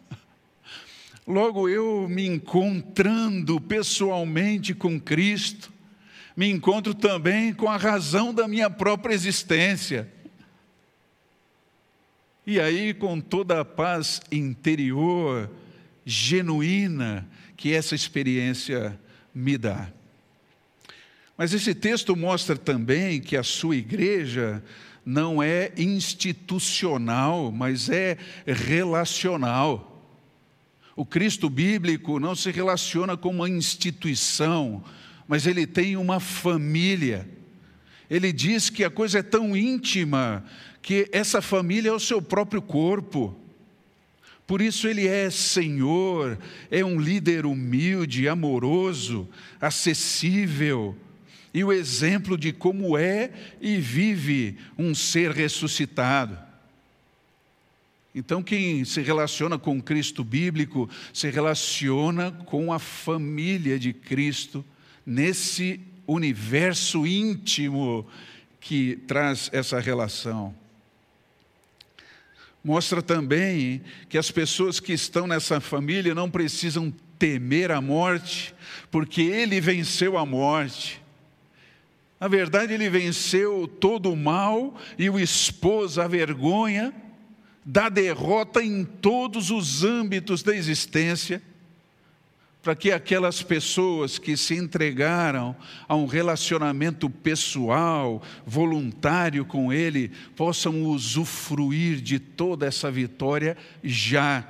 Logo 1.27 1.69
eu 1.69 2.09
me 2.09 2.27
encontrando 2.27 3.61
pessoalmente 3.61 4.75
com 4.75 5.01
Cristo, 5.01 5.72
me 6.37 6.49
encontro 6.51 6.95
também 6.95 7.53
com 7.53 7.69
a 7.69 7.77
razão 7.77 8.33
da 8.33 8.49
minha 8.49 8.71
própria 8.71 9.15
existência. 9.15 10.11
E 12.47 12.61
aí, 12.61 12.93
com 12.93 13.21
toda 13.21 13.61
a 13.61 13.65
paz 13.65 14.21
interior, 14.31 15.51
genuína, 16.05 17.29
que 17.57 17.73
essa 17.73 17.95
experiência 17.95 18.99
me 19.35 19.57
dá. 19.57 19.93
Mas 21.37 21.53
esse 21.53 21.75
texto 21.75 22.17
mostra 22.17 22.57
também 22.57 23.21
que 23.21 23.37
a 23.37 23.43
sua 23.43 23.77
igreja 23.77 24.63
não 25.05 25.43
é 25.43 25.73
institucional, 25.77 27.51
mas 27.51 27.89
é 27.89 28.17
relacional. 28.47 29.89
O 30.95 31.05
Cristo 31.05 31.49
bíblico 31.49 32.21
não 32.21 32.35
se 32.35 32.51
relaciona 32.51 33.17
com 33.17 33.31
uma 33.31 33.49
instituição, 33.49 34.85
mas 35.27 35.47
ele 35.47 35.67
tem 35.67 35.97
uma 35.97 36.21
família. 36.21 37.29
Ele 38.11 38.33
diz 38.33 38.69
que 38.69 38.85
a 38.85 38.91
coisa 38.91 39.21
é 39.21 39.23
tão 39.23 39.57
íntima 39.57 40.45
que 40.81 41.09
essa 41.13 41.41
família 41.41 41.91
é 41.91 41.93
o 41.93 42.01
seu 42.01 42.21
próprio 42.21 42.61
corpo. 42.61 43.37
Por 44.47 44.61
isso 44.61 44.89
ele 44.89 45.07
é 45.07 45.31
Senhor, 45.31 46.39
é 46.71 46.85
um 46.85 47.01
líder 47.01 47.47
humilde, 47.47 48.29
amoroso, 48.29 49.29
acessível 49.61 50.97
e 51.55 51.63
o 51.63 51.73
exemplo 51.73 52.39
de 52.39 52.53
como 52.53 52.97
é 52.97 53.31
e 53.61 53.77
vive 53.77 54.57
um 54.79 54.95
ser 54.95 55.33
ressuscitado. 55.33 56.39
Então, 58.15 58.43
quem 58.43 58.85
se 58.85 59.01
relaciona 59.01 59.59
com 59.59 59.81
Cristo 59.81 60.23
bíblico 60.23 60.89
se 61.13 61.31
relaciona 61.31 62.31
com 62.31 62.73
a 62.73 62.79
família 62.79 63.79
de 63.79 63.93
Cristo 63.93 64.65
nesse 65.05 65.81
universo 66.07 67.07
íntimo 67.07 68.07
que 68.61 68.97
traz 69.07 69.51
essa 69.53 69.81
relação. 69.81 70.55
Mostra 72.65 73.03
também 73.03 73.83
que 74.09 74.17
as 74.17 74.31
pessoas 74.31 74.79
que 74.79 74.93
estão 74.93 75.27
nessa 75.27 75.61
família 75.61 76.15
não 76.15 76.31
precisam 76.31 76.93
temer 77.19 77.71
a 77.73 77.81
morte, 77.81 78.55
porque 78.91 79.23
ele 79.23 79.61
venceu 79.61 80.17
a 80.17 80.25
morte. 80.25 81.03
Na 82.21 82.29
verdade, 82.29 82.73
ele 82.73 82.89
venceu 82.89 83.67
todo 83.67 84.13
o 84.13 84.17
mal 84.17 84.77
e 84.97 85.11
o 85.11 85.19
expôs 85.19 85.99
à 85.99 86.07
vergonha 86.07 86.95
da 87.65 87.89
derrota 87.89 88.63
em 88.63 88.85
todos 88.85 89.51
os 89.51 89.83
âmbitos 89.83 90.43
da 90.43 90.55
existência, 90.55 91.43
para 92.63 92.77
que 92.77 92.93
aquelas 92.93 93.43
pessoas 93.43 94.19
que 94.19 94.37
se 94.37 94.55
entregaram 94.55 95.57
a 95.89 95.97
um 95.97 96.07
relacionamento 96.07 97.11
pessoal, 97.11 98.23
voluntário 98.47 99.45
com 99.45 99.73
Ele, 99.73 100.13
possam 100.37 100.85
usufruir 100.85 102.01
de 102.01 102.21
toda 102.21 102.65
essa 102.65 102.91
vitória 102.91 103.57
já 103.83 104.47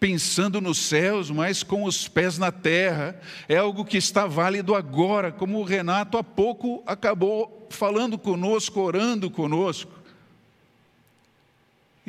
pensando 0.00 0.62
nos 0.62 0.78
céus, 0.78 1.30
mas 1.30 1.62
com 1.62 1.84
os 1.84 2.08
pés 2.08 2.38
na 2.38 2.50
terra. 2.50 3.20
É 3.46 3.58
algo 3.58 3.84
que 3.84 3.98
está 3.98 4.26
válido 4.26 4.74
agora, 4.74 5.30
como 5.30 5.58
o 5.58 5.64
Renato 5.64 6.16
há 6.16 6.24
pouco 6.24 6.82
acabou 6.86 7.68
falando 7.68 8.16
conosco, 8.16 8.80
orando 8.80 9.30
conosco. 9.30 9.99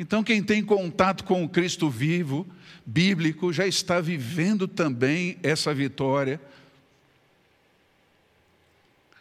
Então, 0.02 0.24
quem 0.24 0.42
tem 0.42 0.64
contato 0.64 1.22
com 1.22 1.44
o 1.44 1.48
Cristo 1.48 1.88
vivo, 1.88 2.44
bíblico, 2.84 3.52
já 3.52 3.68
está 3.68 4.00
vivendo 4.00 4.66
também 4.66 5.38
essa 5.44 5.72
vitória. 5.72 6.40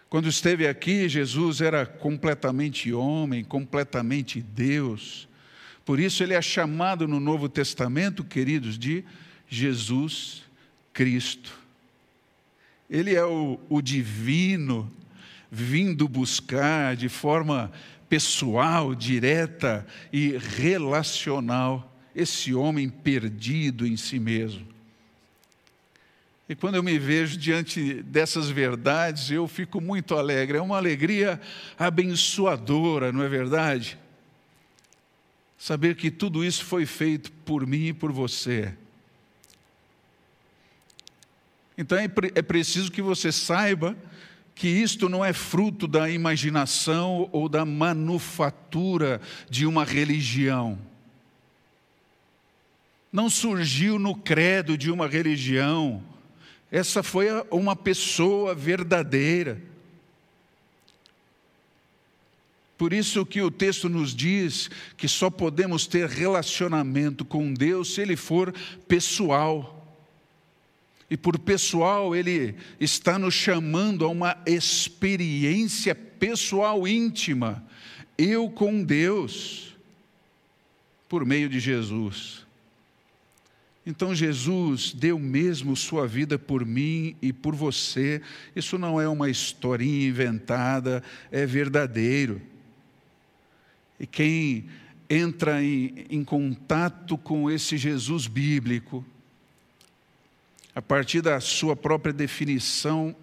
Quando 0.09 0.27
esteve 0.27 0.67
aqui, 0.67 1.07
Jesus 1.07 1.61
era 1.61 1.85
completamente 1.85 2.91
homem, 2.91 3.43
completamente 3.43 4.41
Deus. 4.41 5.27
Por 5.85 5.99
isso 5.99 6.23
ele 6.23 6.33
é 6.33 6.41
chamado 6.41 7.07
no 7.07 7.19
Novo 7.19 7.47
Testamento, 7.47 8.23
queridos, 8.23 8.75
de 8.75 9.05
Jesus 9.47 10.41
Cristo. 10.91 11.59
Ele 12.89 13.13
é 13.13 13.23
o, 13.23 13.59
o 13.69 13.83
divino 13.83 14.91
vindo 15.51 16.07
buscar 16.07 16.95
de 16.95 17.07
forma 17.07 17.71
pessoal, 18.11 18.93
direta 18.93 19.87
e 20.11 20.37
relacional 20.37 21.89
esse 22.13 22.53
homem 22.53 22.89
perdido 22.89 23.87
em 23.87 23.95
si 23.95 24.19
mesmo. 24.19 24.67
E 26.49 26.53
quando 26.53 26.75
eu 26.75 26.83
me 26.83 26.99
vejo 26.99 27.37
diante 27.37 28.03
dessas 28.03 28.49
verdades, 28.49 29.31
eu 29.31 29.47
fico 29.47 29.79
muito 29.79 30.17
alegre. 30.17 30.57
É 30.57 30.61
uma 30.61 30.75
alegria 30.75 31.39
abençoadora, 31.79 33.13
não 33.13 33.23
é 33.23 33.29
verdade? 33.29 33.97
saber 35.61 35.95
que 35.95 36.09
tudo 36.09 36.43
isso 36.43 36.65
foi 36.65 36.87
feito 36.87 37.31
por 37.31 37.67
mim 37.67 37.89
e 37.89 37.93
por 37.93 38.11
você. 38.11 38.73
Então 41.77 41.95
é, 41.95 42.05
é 42.33 42.41
preciso 42.41 42.91
que 42.91 42.99
você 42.99 43.31
saiba 43.31 43.95
que 44.55 44.67
isto 44.67 45.09
não 45.09 45.23
é 45.23 45.33
fruto 45.33 45.87
da 45.87 46.09
imaginação 46.09 47.29
ou 47.31 47.49
da 47.49 47.65
manufatura 47.65 49.19
de 49.49 49.65
uma 49.65 49.83
religião. 49.83 50.77
Não 53.11 53.29
surgiu 53.29 53.99
no 53.99 54.15
credo 54.15 54.77
de 54.77 54.89
uma 54.89 55.07
religião. 55.07 56.03
Essa 56.71 57.03
foi 57.03 57.27
uma 57.49 57.75
pessoa 57.75 58.55
verdadeira. 58.55 59.61
Por 62.77 62.93
isso 62.93 63.25
que 63.25 63.41
o 63.41 63.51
texto 63.51 63.87
nos 63.87 64.15
diz 64.15 64.69
que 64.97 65.07
só 65.07 65.29
podemos 65.29 65.85
ter 65.85 66.07
relacionamento 66.07 67.23
com 67.23 67.53
Deus 67.53 67.93
se 67.93 68.01
ele 68.01 68.15
for 68.15 68.51
pessoal. 68.87 69.80
E 71.11 71.17
por 71.17 71.37
pessoal, 71.37 72.15
ele 72.15 72.55
está 72.79 73.19
nos 73.19 73.33
chamando 73.33 74.05
a 74.05 74.07
uma 74.07 74.37
experiência 74.45 75.93
pessoal 75.93 76.87
íntima, 76.87 77.61
eu 78.17 78.49
com 78.49 78.81
Deus, 78.81 79.75
por 81.09 81.25
meio 81.25 81.49
de 81.49 81.59
Jesus. 81.59 82.47
Então 83.85 84.15
Jesus 84.15 84.93
deu 84.93 85.19
mesmo 85.19 85.75
sua 85.75 86.07
vida 86.07 86.39
por 86.39 86.65
mim 86.65 87.17
e 87.21 87.33
por 87.33 87.55
você. 87.55 88.21
Isso 88.55 88.77
não 88.77 89.01
é 89.01 89.09
uma 89.09 89.29
historinha 89.29 90.07
inventada, 90.07 91.03
é 91.29 91.45
verdadeiro. 91.45 92.41
E 93.99 94.07
quem 94.07 94.69
entra 95.09 95.61
em, 95.61 96.05
em 96.09 96.23
contato 96.23 97.17
com 97.17 97.51
esse 97.51 97.75
Jesus 97.75 98.27
bíblico, 98.27 99.05
a 100.75 100.81
partir 100.81 101.21
da 101.21 101.39
sua 101.39 101.75
própria 101.75 102.13
definição, 102.13 103.15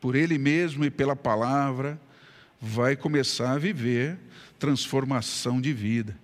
por 0.00 0.14
ele 0.14 0.38
mesmo 0.38 0.84
e 0.84 0.90
pela 0.90 1.16
palavra, 1.16 2.00
vai 2.60 2.96
começar 2.96 3.52
a 3.52 3.58
viver 3.58 4.18
transformação 4.58 5.60
de 5.60 5.72
vida. 5.72 6.16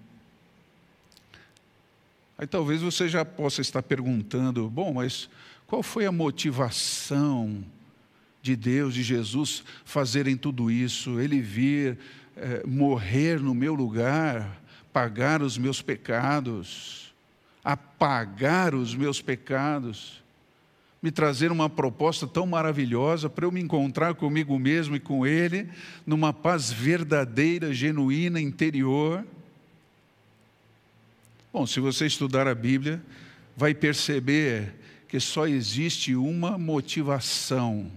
Aí 2.38 2.46
talvez 2.46 2.80
você 2.80 3.08
já 3.08 3.24
possa 3.24 3.60
estar 3.60 3.82
perguntando: 3.82 4.68
bom, 4.68 4.94
mas 4.94 5.28
qual 5.66 5.82
foi 5.82 6.06
a 6.06 6.12
motivação 6.12 7.64
de 8.42 8.56
Deus, 8.56 8.94
de 8.94 9.02
Jesus, 9.02 9.62
fazerem 9.84 10.36
tudo 10.36 10.70
isso? 10.70 11.20
Ele 11.20 11.40
vir 11.40 11.98
é, 12.36 12.62
morrer 12.66 13.40
no 13.40 13.54
meu 13.54 13.74
lugar, 13.74 14.60
pagar 14.92 15.42
os 15.42 15.56
meus 15.56 15.80
pecados, 15.80 17.01
apagar 17.64 18.74
os 18.74 18.94
meus 18.94 19.20
pecados, 19.20 20.22
me 21.02 21.10
trazer 21.10 21.50
uma 21.50 21.68
proposta 21.68 22.26
tão 22.26 22.46
maravilhosa 22.46 23.28
para 23.28 23.44
eu 23.44 23.52
me 23.52 23.60
encontrar 23.60 24.14
comigo 24.14 24.58
mesmo 24.58 24.94
e 24.94 25.00
com 25.00 25.26
Ele, 25.26 25.68
numa 26.06 26.32
paz 26.32 26.70
verdadeira, 26.70 27.72
genuína, 27.74 28.40
interior. 28.40 29.24
Bom, 31.52 31.66
se 31.66 31.80
você 31.80 32.06
estudar 32.06 32.46
a 32.46 32.54
Bíblia, 32.54 33.02
vai 33.56 33.74
perceber 33.74 34.74
que 35.08 35.20
só 35.20 35.46
existe 35.46 36.14
uma 36.14 36.56
motivação 36.56 37.90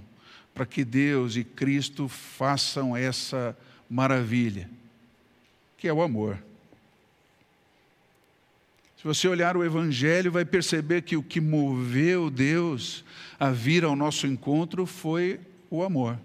para 0.53 0.65
que 0.65 0.83
Deus 0.83 1.35
e 1.35 1.43
Cristo 1.43 2.07
façam 2.07 2.95
essa 2.95 3.55
maravilha, 3.89 4.69
que 5.77 5.87
é 5.87 5.93
o 5.93 6.01
amor. 6.01 6.39
Se 9.05 9.07
você 9.07 9.27
olhar 9.27 9.55
o 9.55 9.63
Evangelho, 9.63 10.31
vai 10.31 10.43
perceber 10.43 11.03
que 11.03 11.15
o 11.15 11.21
que 11.21 11.39
moveu 11.39 12.31
Deus 12.31 13.05
a 13.39 13.51
vir 13.51 13.83
ao 13.83 13.95
nosso 13.95 14.25
encontro 14.25 14.87
foi 14.87 15.39
o 15.69 15.83
amor. 15.83 16.19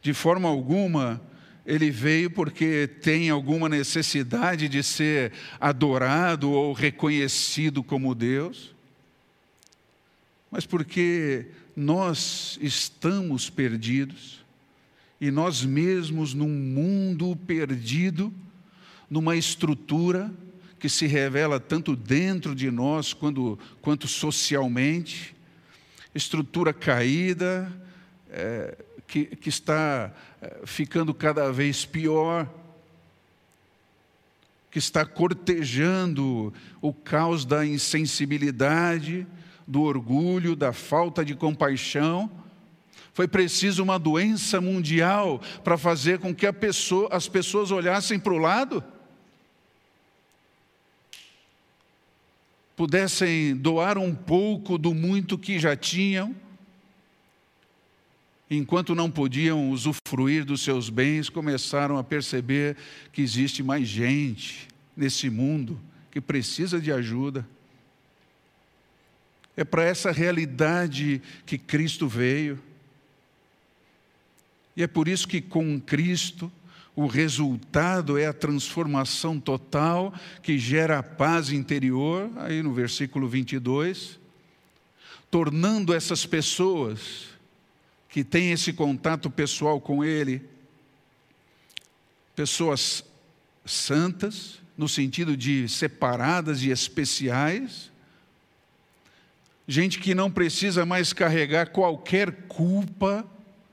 De 0.00 0.14
forma 0.14 0.48
alguma, 0.48 1.20
ele 1.66 1.90
veio 1.90 2.30
porque 2.30 2.86
tem 2.86 3.28
alguma 3.28 3.68
necessidade 3.68 4.68
de 4.68 4.84
ser 4.84 5.32
adorado 5.58 6.48
ou 6.52 6.72
reconhecido 6.72 7.82
como 7.82 8.14
Deus, 8.14 8.72
mas 10.48 10.64
porque 10.64 11.46
nós 11.74 12.56
estamos 12.62 13.50
perdidos 13.50 14.44
e 15.20 15.32
nós 15.32 15.64
mesmos 15.64 16.34
num 16.34 16.48
mundo 16.48 17.36
perdido, 17.48 18.32
numa 19.10 19.34
estrutura 19.34 20.32
que 20.80 20.88
se 20.88 21.06
revela 21.06 21.60
tanto 21.60 21.94
dentro 21.94 22.54
de 22.54 22.70
nós 22.70 23.12
quanto, 23.12 23.58
quanto 23.82 24.08
socialmente, 24.08 25.36
estrutura 26.14 26.72
caída, 26.72 27.70
é, 28.30 28.76
que, 29.06 29.26
que 29.26 29.48
está 29.48 30.12
eh, 30.40 30.60
ficando 30.64 31.12
cada 31.12 31.52
vez 31.52 31.84
pior, 31.84 32.48
que 34.70 34.78
está 34.78 35.04
cortejando 35.04 36.54
o 36.80 36.92
caos 36.92 37.44
da 37.44 37.66
insensibilidade, 37.66 39.26
do 39.66 39.82
orgulho, 39.82 40.54
da 40.54 40.72
falta 40.72 41.24
de 41.24 41.34
compaixão. 41.34 42.30
Foi 43.12 43.26
preciso 43.26 43.82
uma 43.82 43.98
doença 43.98 44.60
mundial 44.60 45.42
para 45.64 45.76
fazer 45.76 46.20
com 46.20 46.32
que 46.32 46.50
pessoa, 46.52 47.08
as 47.10 47.28
pessoas 47.28 47.72
olhassem 47.72 48.18
para 48.18 48.32
o 48.32 48.38
lado, 48.38 48.82
pudessem 52.80 53.54
doar 53.54 53.98
um 53.98 54.14
pouco 54.14 54.78
do 54.78 54.94
muito 54.94 55.36
que 55.36 55.58
já 55.58 55.76
tinham 55.76 56.34
enquanto 58.50 58.94
não 58.94 59.10
podiam 59.10 59.68
usufruir 59.68 60.46
dos 60.46 60.62
seus 60.62 60.88
bens, 60.88 61.28
começaram 61.28 61.98
a 61.98 62.02
perceber 62.02 62.78
que 63.12 63.20
existe 63.20 63.62
mais 63.62 63.86
gente 63.86 64.66
nesse 64.96 65.28
mundo 65.28 65.78
que 66.10 66.22
precisa 66.22 66.80
de 66.80 66.90
ajuda. 66.90 67.46
É 69.54 69.62
para 69.62 69.84
essa 69.84 70.10
realidade 70.10 71.20
que 71.44 71.58
Cristo 71.58 72.08
veio. 72.08 72.58
E 74.74 74.82
é 74.82 74.86
por 74.86 75.06
isso 75.06 75.28
que 75.28 75.42
com 75.42 75.78
Cristo 75.78 76.50
o 77.02 77.06
resultado 77.06 78.18
é 78.18 78.26
a 78.26 78.32
transformação 78.32 79.40
total 79.40 80.12
que 80.42 80.58
gera 80.58 80.98
a 80.98 81.02
paz 81.02 81.50
interior, 81.50 82.30
aí 82.36 82.62
no 82.62 82.74
versículo 82.74 83.26
22, 83.26 84.20
tornando 85.30 85.94
essas 85.94 86.26
pessoas 86.26 87.30
que 88.06 88.22
têm 88.22 88.52
esse 88.52 88.74
contato 88.74 89.30
pessoal 89.30 89.80
com 89.80 90.04
Ele, 90.04 90.42
pessoas 92.36 93.02
santas, 93.64 94.60
no 94.76 94.86
sentido 94.86 95.34
de 95.34 95.66
separadas 95.70 96.62
e 96.62 96.68
especiais, 96.68 97.90
gente 99.66 99.98
que 99.98 100.14
não 100.14 100.30
precisa 100.30 100.84
mais 100.84 101.14
carregar 101.14 101.70
qualquer 101.70 102.46
culpa 102.46 103.26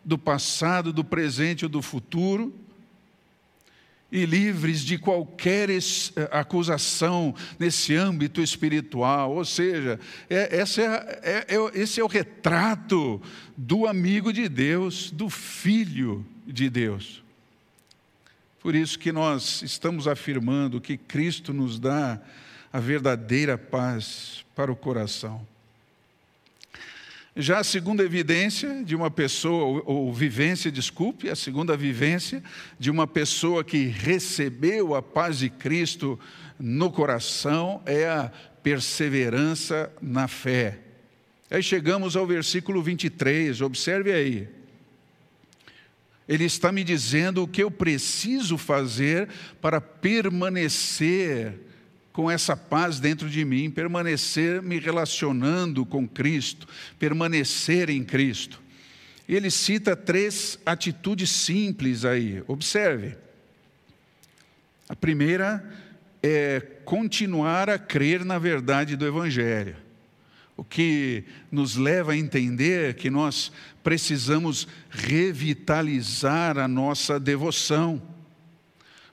do 0.05 0.17
passado, 0.17 0.93
do 0.93 1.03
presente 1.03 1.65
ou 1.65 1.69
do 1.69 1.81
futuro, 1.81 2.53
e 4.11 4.25
livres 4.25 4.81
de 4.81 4.97
qualquer 4.97 5.69
eh, 5.69 5.79
acusação 6.31 7.35
nesse 7.59 7.95
âmbito 7.95 8.41
espiritual. 8.41 9.35
Ou 9.35 9.43
seja, 9.43 9.99
é, 10.29 10.59
é, 10.59 10.63
é, 11.23 11.55
é, 11.55 11.71
esse 11.73 11.99
é 11.99 12.03
o 12.03 12.07
retrato 12.07 13.21
do 13.55 13.85
amigo 13.85 14.31
de 14.31 14.47
Deus, 14.47 15.11
do 15.11 15.29
filho 15.29 16.25
de 16.45 16.69
Deus. 16.69 17.23
Por 18.59 18.75
isso 18.75 18.97
que 18.97 19.11
nós 19.11 19.61
estamos 19.61 20.07
afirmando 20.07 20.81
que 20.81 20.97
Cristo 20.97 21.53
nos 21.53 21.79
dá 21.79 22.19
a 22.71 22.79
verdadeira 22.79 23.57
paz 23.57 24.45
para 24.55 24.71
o 24.71 24.75
coração. 24.75 25.45
Já 27.39 27.59
a 27.59 27.63
segunda 27.63 28.03
evidência 28.03 28.83
de 28.83 28.95
uma 28.95 29.11
pessoa, 29.11 29.83
ou, 29.85 30.11
vivência, 30.11 30.71
desculpe, 30.71 31.29
a 31.29 31.35
segunda 31.35 31.77
vivência 31.77 32.41
de 32.79 32.89
uma 32.89 33.05
pessoa 33.05 33.63
que 33.63 33.85
recebeu 33.85 34.95
a 34.95 35.03
paz 35.03 35.37
de 35.37 35.47
Cristo 35.47 36.19
no 36.57 36.91
coração 36.91 37.79
é 37.85 38.07
a 38.07 38.31
perseverança 38.63 39.93
na 40.01 40.27
fé. 40.27 40.79
Aí 41.51 41.61
chegamos 41.61 42.15
ao 42.15 42.25
versículo 42.25 42.81
23, 42.81 43.61
observe 43.61 44.11
aí. 44.11 44.47
Ele 46.27 46.45
está 46.45 46.71
me 46.71 46.83
dizendo 46.83 47.43
o 47.43 47.47
que 47.47 47.61
eu 47.61 47.69
preciso 47.69 48.57
fazer 48.57 49.29
para 49.61 49.79
permanecer 49.79 51.66
com 52.17 52.31
essa 52.31 52.57
paz 52.57 52.99
dentro 52.99 53.29
de 53.29 53.45
mim, 53.45 53.69
permanecer 53.69 54.59
me 54.59 54.79
relacionando 54.79 55.85
com 55.85 56.07
Cristo, 56.07 56.67
permanecer 56.97 57.91
em 57.91 58.03
Cristo. 58.03 58.59
Ele 59.29 59.51
cita 59.51 59.95
três 59.95 60.57
atitudes 60.65 61.29
simples 61.29 62.03
aí, 62.03 62.43
observe. 62.47 63.15
A 64.89 64.95
primeira 64.95 65.63
é 66.23 66.59
continuar 66.83 67.69
a 67.69 67.77
crer 67.77 68.25
na 68.25 68.39
verdade 68.39 68.95
do 68.95 69.05
Evangelho, 69.05 69.75
o 70.55 70.63
que 70.63 71.23
nos 71.51 71.75
leva 71.75 72.13
a 72.13 72.17
entender 72.17 72.95
que 72.95 73.11
nós 73.11 73.51
precisamos 73.83 74.67
revitalizar 74.89 76.57
a 76.57 76.67
nossa 76.67 77.19
devoção. 77.19 78.01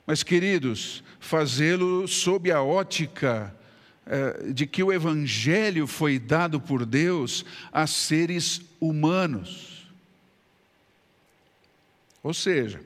Mas, 0.07 0.23
queridos, 0.23 1.03
fazê-lo 1.25 2.07
sob 2.07 2.51
a 2.51 2.61
ótica 2.61 3.53
eh, 4.05 4.51
de 4.53 4.67
que 4.67 4.83
o 4.83 4.93
Evangelho 4.93 5.87
foi 5.87 6.19
dado 6.19 6.61
por 6.61 6.85
Deus 6.85 7.43
a 7.71 7.87
seres 7.87 8.61
humanos. 8.79 9.89
Ou 12.21 12.31
seja, 12.31 12.79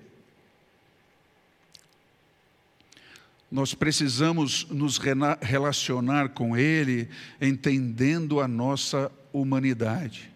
nós 3.52 3.73
precisamos 3.73 4.65
nos 4.69 4.97
relacionar 5.41 6.30
com 6.30 6.56
Ele 6.56 7.10
entendendo 7.41 8.39
a 8.39 8.47
nossa 8.47 9.12
humanidade. 9.34 10.32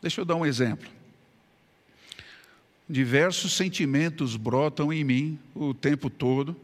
Deixa 0.00 0.20
eu 0.20 0.24
dar 0.24 0.36
um 0.36 0.46
exemplo. 0.46 0.88
Diversos 2.88 3.54
sentimentos 3.54 4.36
brotam 4.36 4.92
em 4.92 5.02
mim 5.02 5.38
o 5.52 5.74
tempo 5.74 6.08
todo 6.08 6.56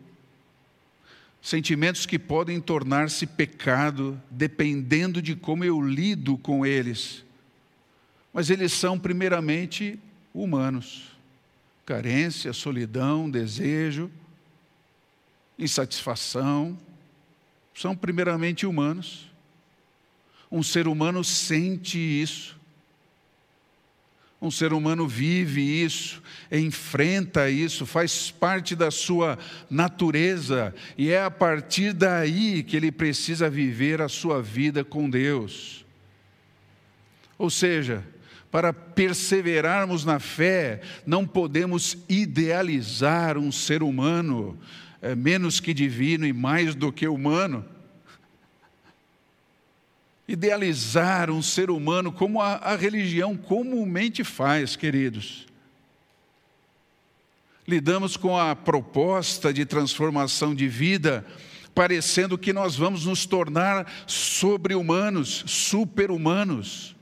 Sentimentos 1.43 2.07
que 2.07 2.21
podem 2.21 2.61
tornar-se 2.61 3.27
pecado 3.27 4.19
dependendo 4.31 5.21
de 5.21 5.35
como 5.35 5.65
eu 5.65 5.83
lido 5.83 6.39
com 6.39 6.65
eles. 6.65 7.25
Mas 8.33 8.49
eles 8.49 8.73
são, 8.73 8.97
primeiramente, 8.97 9.99
humanos. 10.33 11.11
Carência, 11.85 12.53
solidão, 12.53 13.29
desejo, 13.29 14.09
insatisfação. 15.59 16.79
São, 17.75 17.97
primeiramente, 17.97 18.65
humanos. 18.65 19.29
Um 20.49 20.63
ser 20.63 20.87
humano 20.87 21.25
sente 21.25 21.99
isso. 21.99 22.57
Um 24.43 24.51
ser 24.51 24.73
humano 24.73 25.07
vive 25.07 25.61
isso, 25.61 26.21
enfrenta 26.51 27.49
isso, 27.49 27.87
faz 27.87 28.29
parte 28.33 28.75
da 28.75 28.91
sua 28.91 29.39
natureza, 29.71 30.75
e 30.99 31.11
é 31.11 31.23
a 31.23 31.31
partir 31.31 31.93
daí 31.93 32.65
que 32.65 32.77
ele 32.77 32.91
precisa 32.91 33.49
viver 33.49 34.03
a 34.03 34.09
sua 34.09 34.43
vida 34.43 34.83
com 34.83 35.09
Deus. 35.09 35.87
Ou 37.39 37.49
seja, 37.49 38.05
para 38.51 38.73
perseverarmos 38.73 40.05
na 40.05 40.19
fé, 40.19 40.81
não 41.07 41.25
podemos 41.25 41.97
idealizar 42.09 43.39
um 43.39 43.53
ser 43.53 43.81
humano 43.81 44.59
é, 45.01 45.15
menos 45.15 45.61
que 45.61 45.73
divino 45.73 46.27
e 46.27 46.33
mais 46.33 46.75
do 46.75 46.93
que 46.93 47.07
humano 47.07 47.65
idealizar 50.33 51.31
um 51.31 51.43
ser 51.43 51.71
humano 51.71 52.11
como 52.11 52.41
a, 52.41 52.55
a 52.55 52.75
religião 52.75 53.37
comumente 53.37 54.25
faz, 54.25 54.75
queridos. 54.75 55.47
Lidamos 57.69 58.17
com 58.17 58.39
a 58.39 58.57
proposta 58.57 59.53
de 59.53 59.67
transformação 59.67 60.55
de 60.55 60.67
vida, 60.67 61.25
parecendo 61.75 62.39
que 62.39 62.53
nós 62.53 62.75
vamos 62.75 63.05
nos 63.05 63.27
tornar 63.27 63.87
sobre-humanos, 64.07 65.45
super-humanos. 65.47 66.97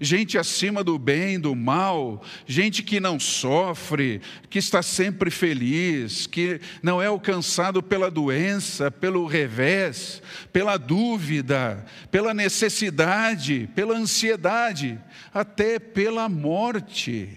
Gente 0.00 0.38
acima 0.38 0.82
do 0.82 0.98
bem, 0.98 1.38
do 1.38 1.54
mal, 1.54 2.22
gente 2.46 2.82
que 2.82 2.98
não 2.98 3.20
sofre, 3.20 4.22
que 4.48 4.58
está 4.58 4.82
sempre 4.82 5.30
feliz, 5.30 6.26
que 6.26 6.58
não 6.82 7.02
é 7.02 7.06
alcançado 7.06 7.82
pela 7.82 8.10
doença, 8.10 8.90
pelo 8.90 9.26
revés, 9.26 10.22
pela 10.50 10.78
dúvida, 10.78 11.84
pela 12.10 12.32
necessidade, 12.32 13.68
pela 13.74 13.94
ansiedade, 13.94 14.98
até 15.34 15.78
pela 15.78 16.28
morte. 16.28 17.36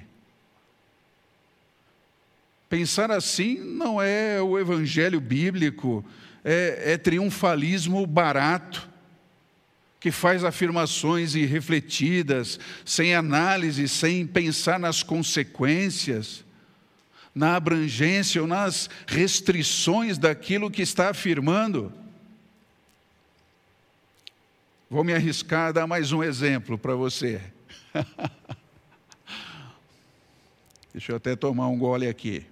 Pensar 2.69 3.11
assim 3.11 3.59
não 3.59 4.01
é 4.01 4.41
o 4.41 4.57
evangelho 4.57 5.19
bíblico, 5.19 6.03
é, 6.45 6.93
é 6.93 6.97
triunfalismo 6.97 8.07
barato 8.07 8.92
que 10.03 10.11
faz 10.11 10.43
afirmações 10.43 11.33
irrefletidas, 11.33 12.59
sem 12.83 13.15
análise, 13.15 13.87
sem 13.87 14.27
pensar 14.27 14.77
nas 14.77 15.01
consequências, 15.01 16.43
na 17.33 17.55
abrangência 17.55 18.41
ou 18.41 18.47
nas 18.47 18.89
restrições 19.07 20.17
daquilo 20.17 20.69
que 20.69 20.81
está 20.81 21.11
afirmando. 21.11 21.89
Vou 24.89 25.05
me 25.05 25.13
arriscar 25.13 25.69
a 25.69 25.71
dar 25.71 25.87
mais 25.87 26.11
um 26.11 26.21
exemplo 26.21 26.77
para 26.77 26.95
você. 26.95 27.39
Deixa 30.91 31.13
eu 31.13 31.15
até 31.15 31.33
tomar 31.33 31.69
um 31.69 31.79
gole 31.79 32.09
aqui. 32.09 32.45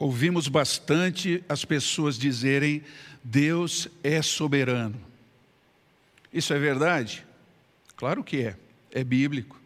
Ouvimos 0.00 0.48
bastante 0.48 1.44
as 1.46 1.64
pessoas 1.64 2.18
dizerem: 2.18 2.82
Deus 3.22 3.86
é 4.02 4.22
soberano. 4.22 4.98
Isso 6.32 6.54
é 6.54 6.58
verdade? 6.58 7.24
Claro 7.94 8.24
que 8.24 8.38
é, 8.38 8.56
é 8.90 9.04
bíblico. 9.04 9.60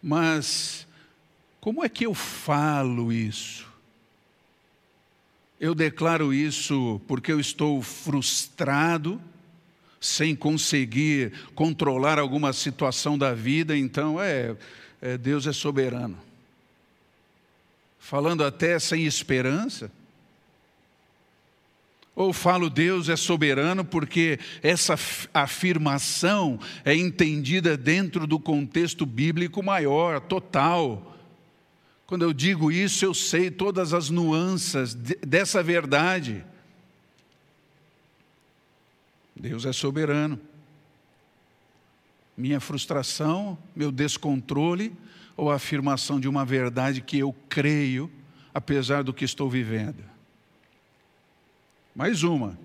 Mas 0.00 0.86
como 1.60 1.84
é 1.84 1.88
que 1.88 2.06
eu 2.06 2.14
falo 2.14 3.12
isso? 3.12 3.66
Eu 5.58 5.74
declaro 5.74 6.32
isso 6.32 7.00
porque 7.08 7.32
eu 7.32 7.40
estou 7.40 7.82
frustrado, 7.82 9.20
sem 9.98 10.36
conseguir 10.36 11.32
controlar 11.54 12.18
alguma 12.18 12.52
situação 12.52 13.18
da 13.18 13.34
vida, 13.34 13.76
então 13.76 14.20
é, 14.20 14.54
é 15.00 15.18
Deus 15.18 15.46
é 15.46 15.52
soberano 15.52 16.26
falando 18.06 18.44
até 18.44 18.78
sem 18.78 19.04
esperança? 19.04 19.90
Ou 22.14 22.32
falo 22.32 22.70
Deus 22.70 23.08
é 23.08 23.16
soberano 23.16 23.84
porque 23.84 24.38
essa 24.62 24.94
afirmação 25.34 26.58
é 26.84 26.94
entendida 26.94 27.76
dentro 27.76 28.24
do 28.24 28.38
contexto 28.38 29.04
bíblico 29.04 29.60
maior, 29.60 30.20
total. 30.20 31.16
Quando 32.06 32.22
eu 32.22 32.32
digo 32.32 32.70
isso, 32.70 33.04
eu 33.04 33.12
sei 33.12 33.50
todas 33.50 33.92
as 33.92 34.08
nuances 34.08 34.94
dessa 34.94 35.60
verdade. 35.60 36.44
Deus 39.34 39.66
é 39.66 39.72
soberano. 39.72 40.38
Minha 42.36 42.60
frustração, 42.60 43.58
meu 43.74 43.90
descontrole, 43.90 44.96
ou 45.36 45.50
a 45.50 45.56
afirmação 45.56 46.18
de 46.18 46.28
uma 46.28 46.44
verdade 46.44 47.00
que 47.00 47.18
eu 47.18 47.34
creio, 47.48 48.10
apesar 48.54 49.02
do 49.02 49.12
que 49.12 49.24
estou 49.24 49.50
vivendo. 49.50 50.02
Mais 51.94 52.22
uma. 52.22 52.58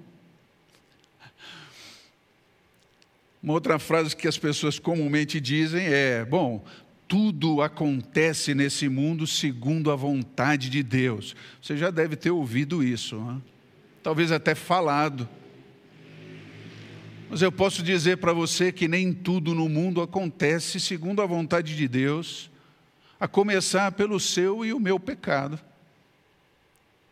Uma 3.41 3.53
outra 3.53 3.79
frase 3.79 4.15
que 4.15 4.27
as 4.27 4.37
pessoas 4.37 4.77
comumente 4.77 5.41
dizem 5.41 5.85
é: 5.85 6.23
bom, 6.23 6.63
tudo 7.07 7.61
acontece 7.61 8.53
nesse 8.53 8.87
mundo 8.87 9.25
segundo 9.25 9.91
a 9.91 9.95
vontade 9.95 10.69
de 10.69 10.83
Deus. 10.83 11.35
Você 11.61 11.75
já 11.75 11.89
deve 11.89 12.15
ter 12.15 12.29
ouvido 12.29 12.83
isso, 12.83 13.19
né? 13.19 13.41
talvez 14.03 14.31
até 14.31 14.53
falado. 14.53 15.27
Mas 17.29 17.41
eu 17.41 17.51
posso 17.51 17.81
dizer 17.81 18.17
para 18.17 18.33
você 18.33 18.71
que 18.71 18.87
nem 18.87 19.13
tudo 19.13 19.55
no 19.55 19.67
mundo 19.69 20.01
acontece 20.01 20.79
segundo 20.79 21.21
a 21.21 21.25
vontade 21.25 21.75
de 21.75 21.87
Deus 21.87 22.50
a 23.21 23.27
começar 23.27 23.91
pelo 23.91 24.19
seu 24.19 24.65
e 24.65 24.73
o 24.73 24.79
meu 24.79 24.99
pecado. 24.99 25.59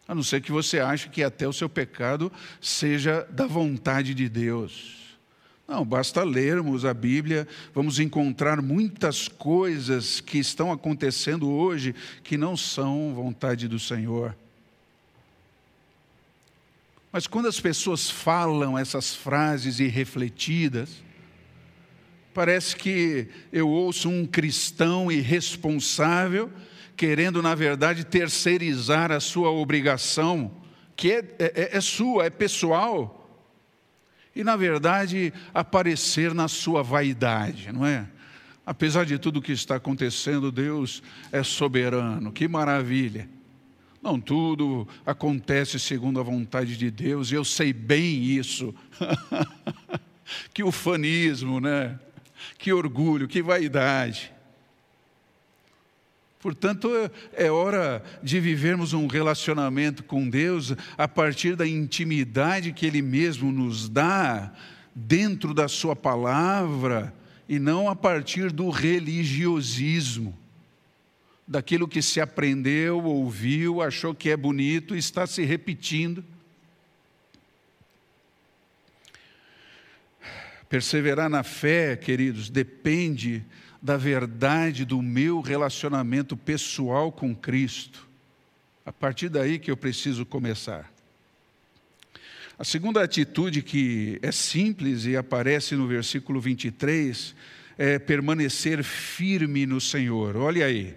A 0.08 0.16
não 0.16 0.24
ser 0.24 0.42
que 0.42 0.52
você 0.52 0.80
ache 0.80 1.08
que 1.08 1.22
até 1.22 1.48
o 1.48 1.54
seu 1.54 1.70
pecado 1.70 2.32
seja 2.60 3.28
da 3.30 3.46
vontade 3.46 4.16
de 4.16 4.28
Deus. 4.28 4.98
Não, 5.68 5.86
basta 5.86 6.24
lermos 6.24 6.84
a 6.84 6.96
Bíblia, 6.96 7.48
vamos 7.76 8.00
encontrar 8.00 8.60
muitas 8.60 9.28
coisas 9.28 10.20
que 10.20 10.40
estão 10.40 10.72
acontecendo 10.72 11.48
hoje 11.48 11.94
que 12.24 12.38
não 12.38 12.58
são 12.58 13.14
vontade 13.14 13.68
do 13.68 13.78
Senhor. 13.78 14.36
Mas 17.12 17.28
quando 17.28 17.48
as 17.48 17.60
pessoas 17.60 18.10
falam 18.10 18.76
essas 18.76 19.14
frases 19.14 19.80
irrefletidas, 19.80 21.04
Parece 22.40 22.74
que 22.74 23.28
eu 23.52 23.68
ouço 23.68 24.08
um 24.08 24.26
cristão 24.26 25.12
irresponsável 25.12 26.50
querendo, 26.96 27.42
na 27.42 27.54
verdade, 27.54 28.06
terceirizar 28.06 29.12
a 29.12 29.20
sua 29.20 29.52
obrigação, 29.52 30.50
que 30.96 31.12
é, 31.12 31.36
é, 31.38 31.70
é 31.74 31.82
sua, 31.82 32.28
é 32.28 32.30
pessoal, 32.30 33.30
e, 34.34 34.42
na 34.42 34.56
verdade, 34.56 35.34
aparecer 35.54 36.34
na 36.34 36.48
sua 36.48 36.82
vaidade, 36.82 37.74
não 37.74 37.86
é? 37.86 38.08
Apesar 38.66 39.06
de 39.06 39.20
tudo 39.20 39.40
o 39.40 39.42
que 39.42 39.52
está 39.52 39.76
acontecendo, 39.76 40.50
Deus 40.50 41.04
é 41.34 41.44
soberano, 41.44 42.32
que 42.32 42.48
maravilha. 42.48 43.28
Não 44.02 44.18
tudo 44.18 44.88
acontece 45.06 45.78
segundo 45.78 46.22
a 46.22 46.24
vontade 46.24 46.78
de 46.78 46.90
Deus, 46.90 47.34
e 47.34 47.36
eu 47.36 47.44
sei 47.44 47.74
bem 47.74 48.24
isso. 48.24 48.74
que 50.54 50.64
o 50.64 50.72
fanismo, 50.72 51.60
né? 51.60 52.00
Que 52.58 52.74
orgulho, 52.74 53.28
que 53.28 53.42
vaidade. 53.42 54.34
Portanto, 56.40 56.90
é 57.34 57.52
hora 57.52 58.02
de 58.24 58.40
vivermos 58.40 58.94
um 58.94 59.08
relacionamento 59.08 60.04
com 60.04 60.30
Deus 60.30 60.74
a 60.98 61.08
partir 61.08 61.56
da 61.56 61.68
intimidade 61.68 62.72
que 62.72 62.86
Ele 62.86 63.02
mesmo 63.02 63.52
nos 63.52 63.90
dá 63.90 64.54
dentro 64.96 65.54
da 65.54 65.68
Sua 65.68 65.96
palavra 65.96 67.14
e 67.48 67.60
não 67.60 67.90
a 67.90 67.96
partir 67.96 68.52
do 68.52 68.70
religiosismo, 68.70 70.38
daquilo 71.48 71.88
que 71.88 72.02
se 72.02 72.22
aprendeu, 72.22 73.04
ouviu, 73.04 73.82
achou 73.82 74.14
que 74.14 74.30
é 74.30 74.38
bonito 74.38 74.96
e 74.96 75.00
está 75.00 75.26
se 75.26 75.44
repetindo. 75.44 76.24
Perseverar 80.70 81.30
na 81.30 81.42
fé, 81.42 81.96
queridos, 81.98 82.50
depende 82.50 83.44
da 83.82 83.98
verdade 83.98 84.86
do 84.86 85.02
meu 85.02 85.42
relacionamento 85.42 86.38
pessoal 86.38 87.12
com 87.12 87.36
Cristo. 87.36 88.08
A 88.86 88.94
partir 88.94 89.30
daí 89.30 89.58
que 89.58 89.72
eu 89.72 89.78
preciso 89.78 90.26
começar. 90.26 90.92
A 92.58 92.64
segunda 92.64 93.02
atitude 93.02 93.62
que 93.62 94.20
é 94.22 94.32
simples 94.32 95.06
e 95.06 95.16
aparece 95.18 95.76
no 95.76 95.88
versículo 95.88 96.40
23 96.40 97.34
é 97.78 97.98
permanecer 97.98 98.84
firme 98.84 99.66
no 99.66 99.80
Senhor. 99.80 100.36
Olha 100.36 100.66
aí. 100.66 100.96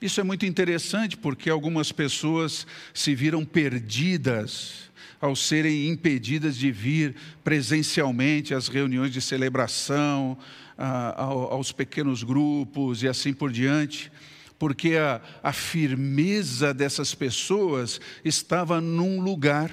Isso 0.00 0.18
é 0.18 0.24
muito 0.24 0.46
interessante 0.46 1.16
porque 1.16 1.50
algumas 1.50 1.92
pessoas 1.92 2.66
se 2.94 3.14
viram 3.14 3.44
perdidas 3.44 4.90
ao 5.20 5.36
serem 5.36 5.88
impedidas 5.88 6.56
de 6.56 6.72
vir 6.72 7.14
presencialmente 7.44 8.54
às 8.54 8.68
reuniões 8.68 9.12
de 9.12 9.20
celebração, 9.20 10.38
aos 10.78 11.70
pequenos 11.72 12.22
grupos 12.22 13.02
e 13.02 13.08
assim 13.08 13.34
por 13.34 13.52
diante, 13.52 14.10
porque 14.58 14.96
a, 14.96 15.20
a 15.42 15.52
firmeza 15.52 16.72
dessas 16.72 17.14
pessoas 17.14 18.00
estava 18.24 18.80
num 18.80 19.20
lugar, 19.20 19.70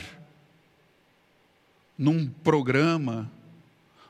num 1.98 2.28
programa, 2.28 3.32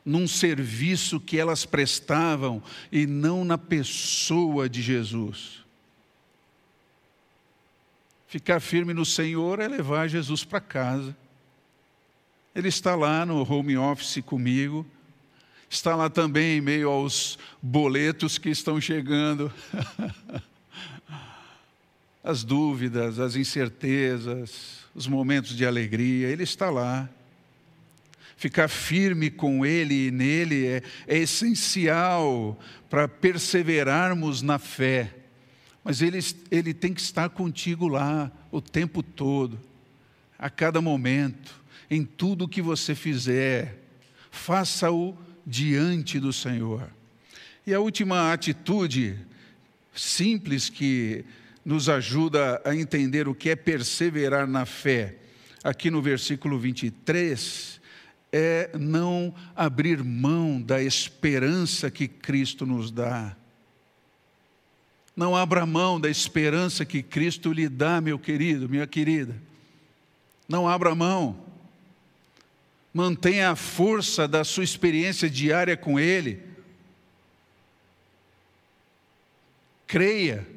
num 0.04 0.28
serviço 0.28 1.20
que 1.20 1.38
elas 1.38 1.66
prestavam 1.66 2.64
e 2.92 3.06
não 3.06 3.46
na 3.46 3.60
pessoa 3.60 4.68
de 4.68 4.82
Jesus. 4.82 5.67
Ficar 8.28 8.60
firme 8.60 8.94
no 8.94 9.06
Senhor 9.06 9.60
é 9.60 9.68
levar 9.68 10.08
Jesus 10.08 10.44
para 10.44 10.60
casa. 10.60 11.16
Ele 12.54 12.68
está 12.68 12.96
lá 12.96 13.26
no 13.26 13.50
home 13.50 13.78
office 13.78 14.22
comigo, 14.26 14.86
está 15.70 15.96
lá 15.96 16.10
também 16.10 16.58
em 16.58 16.62
meio 16.62 16.90
aos 16.90 17.40
boletos 17.62 18.38
que 18.38 18.50
estão 18.50 18.82
chegando. 18.82 19.52
as 22.28 22.44
dúvidas, 22.44 23.20
as 23.20 23.38
incertezas, 23.38 24.80
os 24.94 25.08
momentos 25.08 25.56
de 25.56 25.66
alegria, 25.66 26.28
Ele 26.28 26.44
está 26.44 26.70
lá. 26.70 27.10
Ficar 28.36 28.68
firme 28.68 29.32
com 29.32 29.66
Ele 29.66 30.08
e 30.08 30.12
nele 30.12 30.66
é, 30.66 30.84
é 31.08 31.18
essencial 31.18 32.60
para 32.90 33.08
perseverarmos 33.08 34.42
na 34.42 34.60
fé. 34.60 35.17
Mas 35.88 36.02
ele, 36.02 36.20
ele 36.52 36.74
tem 36.74 36.94
que 36.94 37.00
estar 37.00 37.30
contigo 37.30 37.88
lá 37.88 38.30
o 38.52 38.60
tempo 38.60 39.02
todo, 39.02 39.58
a 40.38 40.50
cada 40.50 40.82
momento, 40.82 41.64
em 41.90 42.04
tudo 42.04 42.46
que 42.46 42.62
você 42.62 42.94
fizer. 42.94 43.82
Faça-o 44.30 45.18
diante 45.46 46.20
do 46.20 46.34
Senhor. 46.34 46.90
E 47.66 47.74
a 47.74 47.80
última 47.80 48.34
atitude 48.34 49.18
simples 49.96 50.68
que 50.68 51.24
nos 51.64 51.88
ajuda 51.88 52.62
a 52.66 52.76
entender 52.76 53.26
o 53.30 53.34
que 53.34 53.50
é 53.50 53.56
perseverar 53.56 54.46
na 54.46 54.66
fé, 54.66 55.16
aqui 55.64 55.90
no 55.90 56.02
versículo 56.02 56.60
23, 56.60 57.80
é 58.34 58.72
não 58.78 59.34
abrir 59.56 60.04
mão 60.04 60.62
da 60.62 60.84
esperança 60.84 61.90
que 61.90 62.10
Cristo 62.10 62.66
nos 62.66 62.92
dá. 62.92 63.38
Não 65.18 65.36
abra 65.36 65.66
mão 65.66 66.00
da 66.00 66.10
esperança 66.10 66.86
que 66.86 67.04
Cristo 67.04 67.52
lhe 67.52 67.68
dá, 67.68 68.00
meu 68.00 68.18
querido, 68.18 68.70
minha 68.70 68.88
querida. 68.88 69.36
Não 70.48 70.70
abra 70.70 70.96
mão. 70.96 71.44
Mantenha 72.94 73.50
a 73.50 73.56
força 73.56 74.30
da 74.30 74.46
sua 74.46 74.64
experiência 74.64 75.30
diária 75.30 75.76
com 75.76 76.00
Ele. 76.00 76.42
Creia 79.86 80.48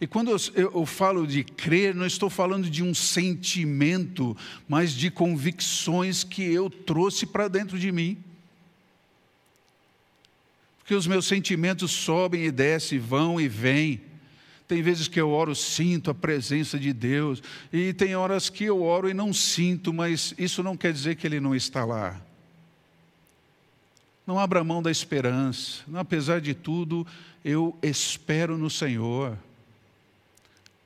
e 0.00 0.06
quando 0.06 0.34
eu, 0.54 0.86
falo 0.86 1.26
de 1.26 1.44
crer, 1.44 1.94
não 1.94 2.06
estou 2.06 2.30
falando 2.30 2.70
de 2.70 2.82
um 2.82 2.94
sentimento, 2.94 4.34
mas 4.66 4.92
de 4.92 5.10
convicções 5.10 6.24
que 6.24 6.42
eu 6.42 6.70
trouxe 6.70 7.26
para 7.26 7.48
dentro 7.48 7.78
de 7.78 7.92
mim. 7.92 8.16
Porque 10.90 10.98
os 10.98 11.06
meus 11.06 11.26
sentimentos 11.26 11.92
sobem 11.92 12.46
e 12.46 12.50
descem, 12.50 12.98
vão 12.98 13.40
e 13.40 13.46
vêm. 13.46 14.00
Tem 14.66 14.82
vezes 14.82 15.06
que 15.06 15.20
eu 15.20 15.30
oro, 15.30 15.54
sinto 15.54 16.10
a 16.10 16.14
presença 16.14 16.80
de 16.80 16.92
Deus, 16.92 17.40
e 17.72 17.92
tem 17.92 18.16
horas 18.16 18.50
que 18.50 18.64
eu 18.64 18.82
oro 18.82 19.08
e 19.08 19.14
não 19.14 19.32
sinto, 19.32 19.92
mas 19.92 20.34
isso 20.36 20.64
não 20.64 20.76
quer 20.76 20.92
dizer 20.92 21.14
que 21.14 21.24
Ele 21.24 21.38
não 21.38 21.54
está 21.54 21.84
lá. 21.84 22.20
Não 24.26 24.36
abra 24.36 24.64
mão 24.64 24.82
da 24.82 24.90
esperança, 24.90 25.84
apesar 25.94 26.40
de 26.40 26.54
tudo, 26.54 27.06
eu 27.44 27.78
espero 27.80 28.58
no 28.58 28.68
Senhor. 28.68 29.38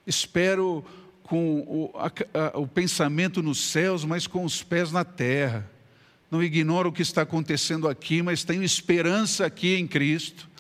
Espero 0.07 0.85
com 1.23 1.61
o, 1.61 1.91
a, 1.95 2.13
a, 2.53 2.59
o 2.59 2.67
pensamento 2.67 3.43
nos 3.43 3.59
céus, 3.59 4.05
mas 4.05 4.27
com 4.27 4.45
os 4.45 4.63
pés 4.63 4.93
na 4.93 5.03
terra. 5.03 5.67
Não 6.35 6.43
ignoro 6.43 6.89
o 6.89 6.93
que 6.93 7.01
está 7.01 7.23
acontecendo 7.23 7.87
aqui, 7.87 8.21
mas 8.21 8.43
tenho 8.43 8.65
esperança 8.65 9.47
aqui 9.47 9.77
em 9.77 9.87
Cristo, 9.87 10.51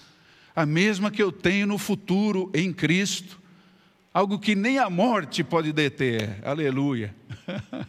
a 0.54 0.64
mesma 0.64 1.10
que 1.10 1.20
eu 1.20 1.32
tenho 1.32 1.66
no 1.66 1.78
futuro 1.78 2.48
em 2.54 2.72
Cristo, 2.72 3.40
algo 4.12 4.38
que 4.38 4.54
nem 4.54 4.78
a 4.78 4.88
morte 4.88 5.42
pode 5.42 5.72
deter. 5.72 6.38
Aleluia. 6.44 7.12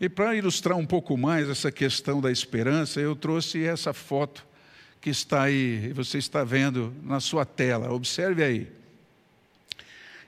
e 0.00 0.08
para 0.08 0.34
ilustrar 0.34 0.76
um 0.76 0.84
pouco 0.84 1.16
mais 1.16 1.48
essa 1.48 1.70
questão 1.70 2.20
da 2.20 2.32
esperança, 2.32 3.00
eu 3.00 3.14
trouxe 3.14 3.62
essa 3.62 3.92
foto 3.92 4.44
que 5.00 5.10
está 5.10 5.42
aí, 5.42 5.92
você 5.92 6.18
está 6.18 6.42
vendo 6.42 6.92
na 7.04 7.20
sua 7.20 7.44
tela. 7.44 7.92
Observe 7.92 8.42
aí. 8.42 8.66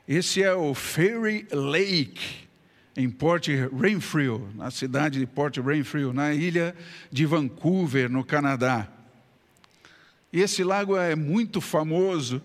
Esse 0.06 0.40
é 0.40 0.54
o 0.54 0.72
Fairy 0.72 1.48
Lake, 1.50 2.42
em 2.96 3.08
Port 3.08 3.48
Renfrew, 3.48 4.48
na 4.54 4.70
cidade 4.70 5.18
de 5.18 5.26
Port 5.26 5.56
Renfrew, 5.56 6.12
na 6.12 6.34
ilha 6.34 6.74
de 7.10 7.24
Vancouver, 7.24 8.10
no 8.10 8.24
Canadá. 8.24 8.88
E 10.32 10.40
esse 10.40 10.62
lago 10.62 10.96
é 10.96 11.14
muito 11.14 11.60
famoso 11.60 12.42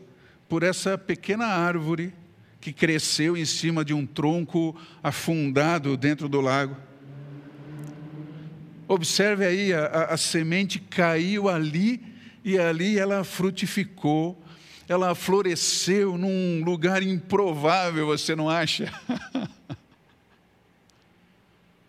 por 0.48 0.64
essa 0.64 0.98
pequena 0.98 1.46
árvore 1.46 2.14
que 2.62 2.72
cresceu 2.72 3.36
em 3.38 3.46
cima 3.46 3.84
de 3.84 3.94
um 3.94 4.06
tronco 4.06 4.76
afundado 5.04 5.96
dentro 5.96 6.28
do 6.28 6.42
lago. 6.42 6.76
Observe 8.88 9.46
aí, 9.46 9.74
a, 9.74 9.86
a, 9.86 10.14
a 10.14 10.18
semente 10.18 10.80
caiu 10.80 11.50
ali 11.50 12.02
e 12.44 12.58
ali 12.58 12.98
ela 12.98 13.26
frutificou, 13.26 14.42
ela 14.88 15.14
floresceu 15.14 16.18
num 16.18 16.64
lugar 16.64 17.04
improvável, 17.04 18.06
você 18.06 18.34
não 18.34 18.50
acha? 18.50 18.92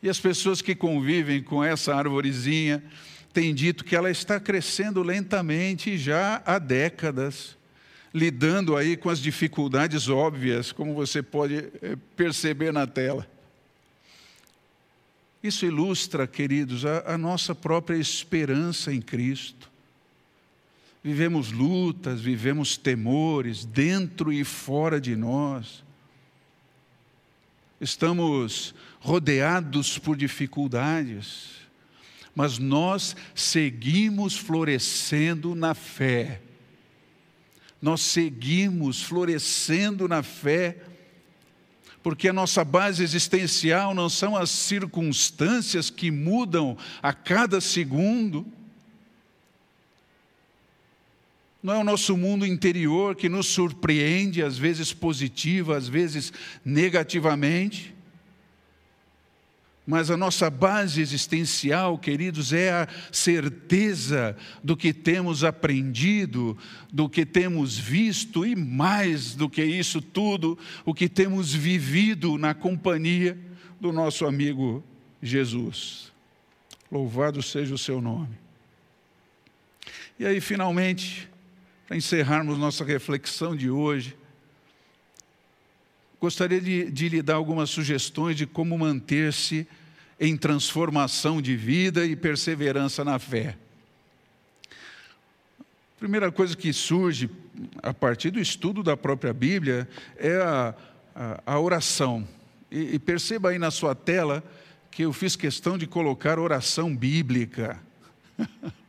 e 0.03 0.09
as 0.09 0.21
pessoas 0.21 0.63
que 0.63 0.75
convivem 0.75 1.43
com 1.43 1.63
essa 1.63 1.95
arvorezinha 1.95 2.83
têm 3.33 3.55
dito 3.55 3.85
que 3.85 3.97
ela 3.97 4.11
está 4.11 4.39
crescendo 4.39 5.03
lentamente 5.03 5.99
já 5.99 6.43
há 6.45 6.59
décadas, 6.59 7.57
lidando 8.13 8.77
aí 8.77 8.97
com 8.97 9.11
as 9.11 9.19
dificuldades 9.19 10.09
óbvias, 10.09 10.73
como 10.73 10.95
você 10.95 11.23
pode 11.23 11.69
eh, 11.83 11.97
perceber 12.17 12.73
na 12.73 12.87
tela. 12.87 13.27
Isso 15.43 15.67
ilustra, 15.67 16.27
queridos, 16.27 16.85
a, 16.85 17.15
a 17.15 17.19
nossa 17.19 17.55
própria 17.55 17.97
esperança 17.97 18.93
em 18.93 19.01
Cristo 19.01 19.69
vivemos 21.03 21.53
lutas, 21.53 22.21
vivemos 22.21 22.77
temores 22.77 23.65
dentro 23.65 24.33
e 24.33 24.45
fora 24.45 25.01
de 25.01 25.17
nós. 25.17 25.83
Estamos 27.81 28.75
rodeados 28.99 29.99
por 29.99 30.17
dificuldades, 30.17 31.51
mas 32.35 32.59
nós 32.59 33.14
seguimos 33.35 34.37
florescendo 34.37 35.55
na 35.55 35.75
fé. 35.75 36.41
Nós 37.81 38.01
seguimos 38.01 39.03
florescendo 39.03 40.09
na 40.09 40.23
fé, 40.23 40.83
porque 42.03 42.29
a 42.29 42.33
nossa 42.33 42.64
base 42.64 43.03
existencial 43.03 43.95
não 43.95 44.09
são 44.09 44.37
as 44.37 44.51
circunstâncias 44.51 45.91
que 45.91 46.11
mudam 46.11 46.77
a 47.01 47.12
cada 47.12 47.61
segundo, 47.61 48.47
Não 51.62 51.75
é 51.75 51.79
o 51.79 51.85
nosso 51.85 52.16
mundo 52.16 52.47
interior 52.47 53.16
que 53.16 53.29
nos 53.29 53.47
surpreende, 53.47 54.42
às 54.42 54.57
vezes 54.57 54.92
positiva, 54.92 55.77
às 55.77 55.88
vezes 55.88 56.33
negativamente. 56.64 57.94
Mas 59.85 60.11
a 60.11 60.18
nossa 60.18 60.51
base 60.51 61.01
existencial, 61.01 61.99
queridos, 61.99 62.53
é 62.53 62.71
a 62.71 62.88
certeza 63.11 64.37
do 64.62 64.77
que 64.77 64.92
temos 64.92 65.42
aprendido, 65.42 66.57
do 66.92 67.09
que 67.09 67.25
temos 67.25 67.79
visto 67.79 68.44
e 68.44 68.55
mais 68.55 69.35
do 69.35 69.49
que 69.49 69.64
isso 69.64 70.03
tudo, 70.03 70.59
o 70.85 70.92
que 70.92 71.09
temos 71.09 71.55
vivido 71.55 72.37
na 72.37 72.53
companhia 72.53 73.37
do 73.81 73.90
nosso 73.90 74.27
amigo 74.27 74.85
Jesus. 75.23 76.12
Louvado 76.92 77.42
seja 77.42 77.75
o 77.75 77.79
seu 77.79 78.01
nome. 78.01 78.38
E 80.18 80.27
aí, 80.27 80.40
finalmente, 80.40 81.29
para 81.88 81.96
encerrarmos 81.96 82.59
nossa 82.59 82.85
reflexão 82.85 83.57
de 83.57 83.70
hoje, 83.70 84.14
gostaria 86.20 86.61
de, 86.61 86.90
de 86.90 87.09
lhe 87.09 87.22
dar 87.22 87.37
algumas 87.37 87.70
sugestões 87.70 88.37
de 88.37 88.46
como 88.46 88.77
manter-se 88.77 89.66
em 90.20 90.37
transformação 90.37 91.40
de 91.40 91.57
vida 91.57 92.05
e 92.05 92.14
perseverança 92.14 93.03
na 93.07 93.18
fé. 93.18 93.57
A 94.70 95.98
primeira 95.98 96.31
coisa 96.31 96.55
que 96.55 96.74
surge 96.74 97.31
a 97.83 97.94
partir 97.94 98.33
do 98.33 98.38
estudo 98.38 98.83
da 98.83 98.94
própria 98.94 99.33
Bíblia 99.33 99.88
é 100.18 100.37
a, 100.37 100.74
a, 101.16 101.43
a 101.55 101.59
oração. 101.59 102.28
E, 102.70 102.97
e 102.97 102.99
perceba 102.99 103.49
aí 103.49 103.59
na 103.59 103.70
sua 103.70 103.95
tela 103.95 104.45
que 104.91 105.07
eu 105.07 105.12
fiz 105.14 105.36
questão 105.36 105.78
de 105.78 105.86
colocar 105.86 106.39
oração 106.39 106.95
bíblica. 106.95 107.80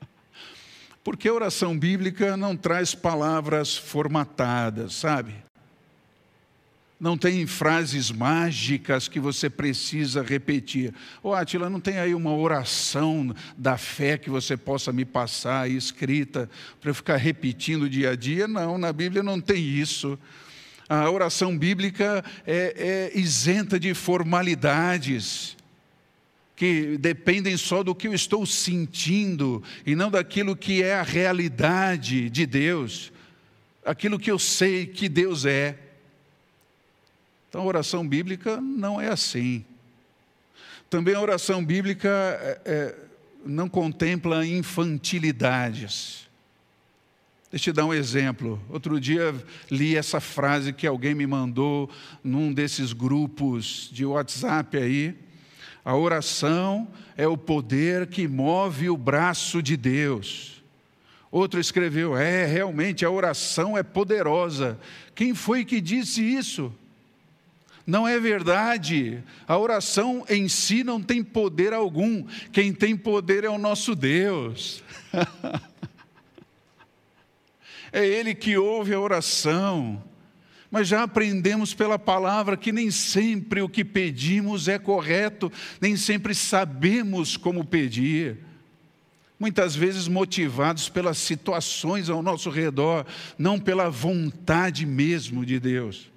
Porque 1.09 1.27
a 1.27 1.33
oração 1.33 1.75
bíblica 1.75 2.37
não 2.37 2.55
traz 2.55 2.93
palavras 2.93 3.75
formatadas, 3.75 4.93
sabe? 4.93 5.33
Não 6.99 7.17
tem 7.17 7.47
frases 7.47 8.11
mágicas 8.11 9.07
que 9.07 9.19
você 9.19 9.49
precisa 9.49 10.21
repetir. 10.21 10.93
Ô, 11.23 11.29
oh, 11.29 11.33
Atila, 11.33 11.67
não 11.67 11.79
tem 11.79 11.97
aí 11.97 12.13
uma 12.13 12.31
oração 12.31 13.35
da 13.57 13.75
fé 13.75 14.19
que 14.19 14.29
você 14.29 14.55
possa 14.55 14.93
me 14.93 15.03
passar 15.03 15.61
aí, 15.61 15.75
escrita 15.75 16.47
para 16.79 16.91
eu 16.91 16.93
ficar 16.93 17.15
repetindo 17.15 17.89
dia 17.89 18.11
a 18.11 18.15
dia? 18.15 18.47
Não, 18.47 18.77
na 18.77 18.93
Bíblia 18.93 19.23
não 19.23 19.41
tem 19.41 19.65
isso. 19.65 20.15
A 20.87 21.09
oração 21.09 21.57
bíblica 21.57 22.23
é, 22.45 23.09
é 23.15 23.19
isenta 23.19 23.79
de 23.79 23.95
formalidades 23.95 25.57
que 26.59 26.97
dependem 26.97 27.55
só 27.55 27.83
do 27.83 27.95
que 27.95 28.05
eu 28.05 28.13
estou 28.13 28.45
sentindo 28.45 29.63
e 29.85 29.95
não 29.95 30.11
daquilo 30.11 30.57
que 30.57 30.83
é 30.83 30.95
a 30.95 31.03
realidade 31.03 32.29
de 32.29 32.45
Deus. 32.45 33.13
aquilo 33.85 34.19
que 34.19 34.29
eu 34.29 34.37
sei 34.37 34.85
que 34.85 35.07
Deus 35.07 35.45
é. 35.45 35.79
Então 37.47 37.61
a 37.61 37.63
oração 37.63 38.05
bíblica 38.05 38.59
não 38.59 38.99
é 38.99 39.07
assim. 39.07 39.63
Também 40.89 41.15
a 41.15 41.21
oração 41.21 41.63
bíblica 41.63 42.09
é, 42.09 42.61
é, 42.65 42.95
não 43.45 43.69
contempla 43.69 44.45
infantilidades. 44.45 46.27
Deixa 47.49 47.69
eu 47.69 47.73
te 47.73 47.77
dar 47.77 47.85
um 47.85 47.93
exemplo. 47.93 48.61
Outro 48.67 48.99
dia 48.99 49.33
li 49.71 49.95
essa 49.95 50.19
frase 50.19 50.73
que 50.73 50.85
alguém 50.85 51.15
me 51.15 51.25
mandou 51.25 51.89
num 52.21 52.51
desses 52.51 52.91
grupos 52.91 53.89
de 53.93 54.05
WhatsApp 54.05 54.75
aí. 54.75 55.28
A 55.83 55.95
oração 55.95 56.87
é 57.15 57.27
o 57.27 57.37
poder 57.37 58.07
que 58.07 58.27
move 58.27 58.89
o 58.89 58.97
braço 58.97 59.61
de 59.61 59.77
Deus. 59.77 60.61
Outro 61.31 61.59
escreveu: 61.59 62.17
É, 62.17 62.45
realmente 62.45 63.05
a 63.05 63.09
oração 63.09 63.77
é 63.77 63.83
poderosa. 63.83 64.79
Quem 65.13 65.35
foi 65.35 65.63
que 65.63 65.79
disse 65.79 66.21
isso? 66.21 66.73
Não 67.85 68.07
é 68.07 68.19
verdade. 68.19 69.23
A 69.47 69.57
oração 69.57 70.23
em 70.29 70.47
si 70.47 70.83
não 70.83 71.01
tem 71.01 71.23
poder 71.23 71.73
algum. 71.73 72.23
Quem 72.51 72.71
tem 72.71 72.95
poder 72.95 73.43
é 73.43 73.49
o 73.49 73.57
nosso 73.57 73.95
Deus. 73.95 74.83
é 77.91 78.05
Ele 78.05 78.35
que 78.35 78.57
ouve 78.57 78.93
a 78.93 78.99
oração. 78.99 80.03
Mas 80.71 80.87
já 80.87 81.03
aprendemos 81.03 81.73
pela 81.73 81.97
palavra 81.97 82.55
que 82.55 82.71
nem 82.71 82.91
sempre 82.91 83.61
o 83.61 83.69
que 83.69 83.83
pedimos 83.83 84.67
é 84.67 84.77
correto, 84.77 85.51
nem 85.81 85.95
sempre 85.95 86.35
sabemos 86.35 87.35
como 87.35 87.65
pedir. 87.65 88.37
Muitas 89.39 89.75
vezes 89.75 90.07
motivados 90.07 90.89
pelas 90.89 91.17
situações 91.17 92.09
ao 92.09 92.21
nosso 92.21 92.49
redor, 92.49 93.05
não 93.37 93.59
pela 93.59 93.89
vontade 93.89 94.85
mesmo 94.85 95.45
de 95.45 95.59
Deus. 95.59 96.11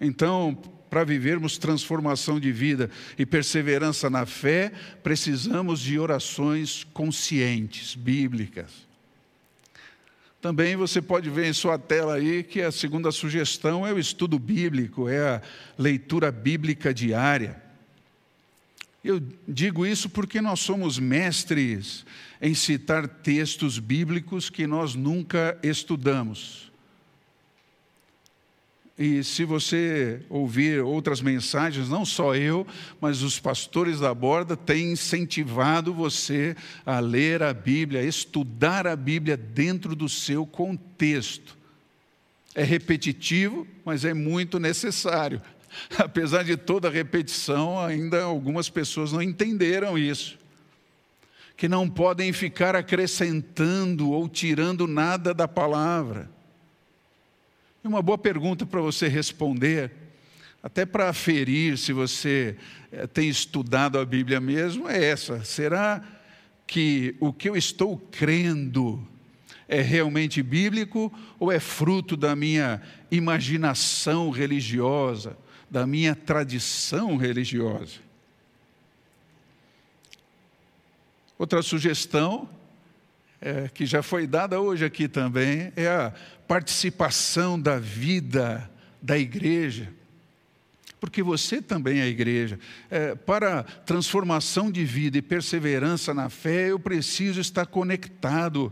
Então, 0.00 0.56
para 0.88 1.04
vivermos 1.04 1.58
transformação 1.58 2.38
de 2.38 2.52
vida 2.52 2.90
e 3.18 3.26
perseverança 3.26 4.08
na 4.08 4.24
fé, 4.24 4.72
precisamos 5.02 5.80
de 5.80 5.98
orações 5.98 6.84
conscientes, 6.92 7.94
bíblicas. 7.94 8.89
Também 10.40 10.74
você 10.74 11.02
pode 11.02 11.28
ver 11.28 11.46
em 11.46 11.52
sua 11.52 11.78
tela 11.78 12.14
aí 12.14 12.42
que 12.42 12.62
a 12.62 12.72
segunda 12.72 13.12
sugestão 13.12 13.86
é 13.86 13.92
o 13.92 13.98
estudo 13.98 14.38
bíblico, 14.38 15.08
é 15.08 15.36
a 15.36 15.42
leitura 15.78 16.32
bíblica 16.32 16.94
diária. 16.94 17.62
Eu 19.04 19.22
digo 19.46 19.86
isso 19.86 20.08
porque 20.08 20.40
nós 20.40 20.60
somos 20.60 20.98
mestres 20.98 22.06
em 22.40 22.54
citar 22.54 23.06
textos 23.06 23.78
bíblicos 23.78 24.48
que 24.48 24.66
nós 24.66 24.94
nunca 24.94 25.58
estudamos. 25.62 26.69
E 29.02 29.24
se 29.24 29.46
você 29.46 30.20
ouvir 30.28 30.82
outras 30.82 31.22
mensagens, 31.22 31.88
não 31.88 32.04
só 32.04 32.34
eu, 32.34 32.66
mas 33.00 33.22
os 33.22 33.40
pastores 33.40 34.00
da 34.00 34.12
borda 34.12 34.58
têm 34.58 34.92
incentivado 34.92 35.94
você 35.94 36.54
a 36.84 37.00
ler 37.00 37.42
a 37.42 37.54
Bíblia, 37.54 38.02
a 38.02 38.04
estudar 38.04 38.86
a 38.86 38.94
Bíblia 38.94 39.38
dentro 39.38 39.96
do 39.96 40.06
seu 40.06 40.44
contexto. 40.44 41.56
É 42.54 42.62
repetitivo, 42.62 43.66
mas 43.86 44.04
é 44.04 44.12
muito 44.12 44.58
necessário. 44.58 45.40
Apesar 45.96 46.44
de 46.44 46.58
toda 46.58 46.88
a 46.88 46.90
repetição, 46.90 47.80
ainda 47.80 48.22
algumas 48.22 48.68
pessoas 48.68 49.12
não 49.12 49.22
entenderam 49.22 49.96
isso. 49.96 50.38
Que 51.56 51.70
não 51.70 51.88
podem 51.88 52.34
ficar 52.34 52.76
acrescentando 52.76 54.10
ou 54.10 54.28
tirando 54.28 54.86
nada 54.86 55.32
da 55.32 55.48
palavra 55.48 56.28
e 57.82 57.88
uma 57.88 58.02
boa 58.02 58.18
pergunta 58.18 58.66
para 58.66 58.80
você 58.80 59.08
responder, 59.08 59.90
até 60.62 60.84
para 60.84 61.08
aferir 61.08 61.78
se 61.78 61.92
você 61.92 62.56
eh, 62.92 63.06
tem 63.06 63.28
estudado 63.28 63.98
a 63.98 64.04
Bíblia 64.04 64.40
mesmo, 64.40 64.88
é 64.88 65.02
essa: 65.02 65.42
será 65.44 66.04
que 66.66 67.16
o 67.18 67.32
que 67.32 67.48
eu 67.48 67.56
estou 67.56 67.96
crendo 67.96 69.02
é 69.66 69.80
realmente 69.80 70.42
bíblico 70.42 71.12
ou 71.38 71.50
é 71.50 71.58
fruto 71.58 72.16
da 72.16 72.36
minha 72.36 72.82
imaginação 73.10 74.30
religiosa, 74.30 75.36
da 75.70 75.86
minha 75.86 76.14
tradição 76.14 77.16
religiosa? 77.16 78.00
Outra 81.38 81.62
sugestão 81.62 82.46
é, 83.40 83.68
que 83.72 83.86
já 83.86 84.02
foi 84.02 84.26
dada 84.26 84.60
hoje 84.60 84.84
aqui 84.84 85.08
também 85.08 85.72
é 85.74 85.88
a 85.88 86.12
participação 86.46 87.58
da 87.60 87.78
vida 87.78 88.70
da 89.00 89.18
igreja. 89.18 89.88
Porque 91.00 91.22
você 91.22 91.62
também 91.62 92.00
é 92.00 92.02
a 92.02 92.06
igreja. 92.06 92.58
É, 92.90 93.14
para 93.14 93.62
transformação 93.62 94.70
de 94.70 94.84
vida 94.84 95.16
e 95.16 95.22
perseverança 95.22 96.12
na 96.12 96.28
fé, 96.28 96.70
eu 96.70 96.78
preciso 96.78 97.40
estar 97.40 97.64
conectado 97.64 98.70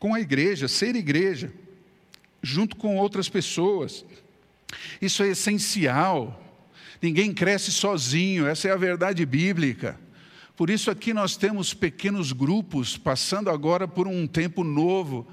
com 0.00 0.12
a 0.12 0.20
igreja, 0.20 0.66
ser 0.66 0.96
igreja, 0.96 1.52
junto 2.42 2.74
com 2.74 2.96
outras 2.96 3.28
pessoas. 3.28 4.04
Isso 5.00 5.22
é 5.22 5.28
essencial. 5.28 6.40
Ninguém 7.00 7.32
cresce 7.32 7.70
sozinho, 7.70 8.46
essa 8.46 8.66
é 8.66 8.72
a 8.72 8.76
verdade 8.76 9.24
bíblica. 9.24 10.00
Por 10.56 10.70
isso, 10.70 10.88
aqui 10.88 11.12
nós 11.12 11.36
temos 11.36 11.74
pequenos 11.74 12.30
grupos 12.30 12.96
passando 12.96 13.50
agora 13.50 13.88
por 13.88 14.06
um 14.06 14.24
tempo 14.24 14.62
novo. 14.62 15.26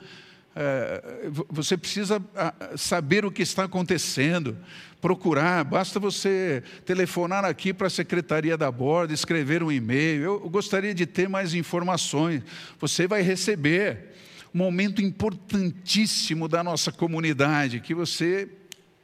É, 0.55 1.29
você 1.47 1.77
precisa 1.77 2.19
ah, 2.35 2.53
saber 2.75 3.23
o 3.23 3.31
que 3.31 3.43
está 3.43 3.65
acontecendo, 3.65 4.57
procurar, 4.99 5.63
basta 5.63 5.99
você 5.99 6.63
telefonar 6.85 7.45
aqui 7.45 7.71
para 7.71 7.85
a 7.85 7.89
secretaria 7.89 8.57
da 8.57 8.71
borda, 8.71 9.13
escrever 9.13 9.61
um 9.61 9.71
e-mail. 9.71 10.23
Eu 10.23 10.49
gostaria 10.49 10.93
de 10.93 11.05
ter 11.05 11.29
mais 11.29 11.53
informações. 11.53 12.41
Você 12.79 13.07
vai 13.07 13.21
receber 13.21 14.15
um 14.53 14.57
momento 14.57 15.03
importantíssimo 15.03 16.47
da 16.47 16.63
nossa 16.63 16.91
comunidade 16.91 17.79
que 17.79 17.93
você 17.93 18.49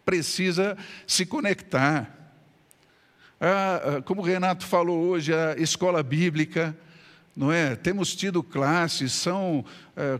precisa 0.03 0.75
se 1.05 1.27
conectar. 1.27 2.16
Ah, 3.39 3.97
ah, 3.97 4.01
como 4.01 4.21
o 4.21 4.25
Renato 4.25 4.65
falou 4.65 4.99
hoje, 5.05 5.31
a 5.31 5.55
escola 5.57 6.01
bíblica, 6.01 6.75
não 7.35 7.51
é? 7.51 7.75
Temos 7.75 8.15
tido 8.15 8.41
classes, 8.41 9.13
são, 9.13 9.63
ah, 9.95 10.19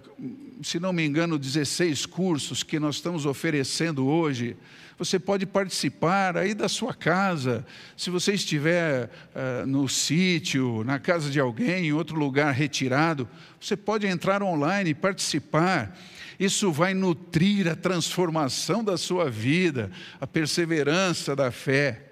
se 0.61 0.80
não 0.80 0.93
me 0.93 1.03
engano, 1.03 1.39
16 1.39 2.05
cursos 2.05 2.61
que 2.61 2.80
nós 2.80 2.97
estamos 2.97 3.26
oferecendo 3.26 4.05
hoje. 4.05 4.55
Você 4.99 5.18
pode 5.18 5.47
participar 5.47 6.38
aí 6.38 6.53
da 6.53 6.70
sua 6.70 6.93
casa, 6.93 7.65
se 7.95 8.09
você 8.09 8.34
estiver 8.34 9.11
no 9.68 9.88
sítio, 9.88 10.84
na 10.84 10.97
casa 10.97 11.30
de 11.30 11.39
alguém, 11.39 11.86
em 11.86 11.93
outro 11.93 12.18
lugar 12.18 12.51
retirado, 12.51 13.30
você 13.61 13.78
pode 13.78 14.07
entrar 14.07 14.41
online 14.41 14.89
e 14.89 14.95
participar. 14.95 15.95
Isso 16.39 16.72
vai 16.72 16.95
nutrir 16.95 17.68
a 17.68 17.76
transformação 17.76 18.84
da 18.84 18.97
sua 18.97 19.30
vida, 19.30 19.91
a 20.20 20.26
perseverança 20.26 21.36
da 21.36 21.51
fé. 21.51 22.07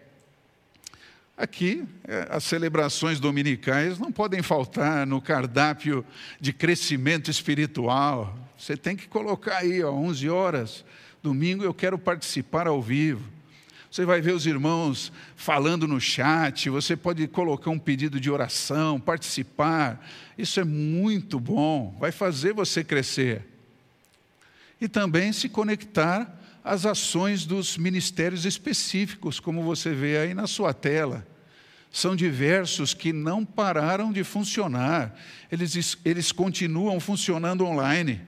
Aqui, 1.37 1.85
é, 2.07 2.27
as 2.29 2.45
celebrações 2.45 3.19
dominicais 3.19 3.99
não 3.99 4.09
podem 4.09 4.41
faltar 4.41 5.05
no 5.05 5.19
cardápio 5.19 6.05
de 6.39 6.53
crescimento 6.53 7.29
espiritual. 7.29 8.37
Você 8.57 8.77
tem 8.77 8.95
que 8.95 9.05
colocar 9.05 9.57
aí, 9.57 9.83
ó, 9.83 9.91
11 9.91 10.29
horas, 10.29 10.85
domingo 11.21 11.63
eu 11.63 11.73
quero 11.73 11.97
participar 11.99 12.67
ao 12.67 12.81
vivo. 12.81 13.35
Você 13.91 14.05
vai 14.05 14.21
ver 14.21 14.33
os 14.33 14.45
irmãos 14.45 15.11
falando 15.35 15.85
no 15.85 15.99
chat, 15.99 16.69
você 16.69 16.95
pode 16.95 17.27
colocar 17.27 17.69
um 17.69 17.79
pedido 17.79 18.17
de 18.17 18.31
oração, 18.31 18.99
participar. 18.99 20.05
Isso 20.37 20.59
é 20.61 20.63
muito 20.63 21.37
bom, 21.37 21.95
vai 21.99 22.13
fazer 22.13 22.53
você 22.53 22.81
crescer. 22.81 23.45
E 24.79 24.87
também 24.87 25.33
se 25.33 25.49
conectar 25.49 26.44
as 26.65 26.83
ações 26.83 27.45
dos 27.45 27.77
ministérios 27.77 28.43
específicos, 28.43 29.39
como 29.39 29.61
você 29.61 29.93
vê 29.93 30.17
aí 30.17 30.33
na 30.33 30.47
sua 30.47 30.73
tela. 30.73 31.25
São 31.91 32.15
diversos 32.15 32.91
que 32.91 33.13
não 33.13 33.45
pararam 33.45 34.11
de 34.11 34.23
funcionar, 34.23 35.15
eles, 35.51 35.95
eles 36.03 36.31
continuam 36.31 36.99
funcionando 36.99 37.63
online. 37.63 38.19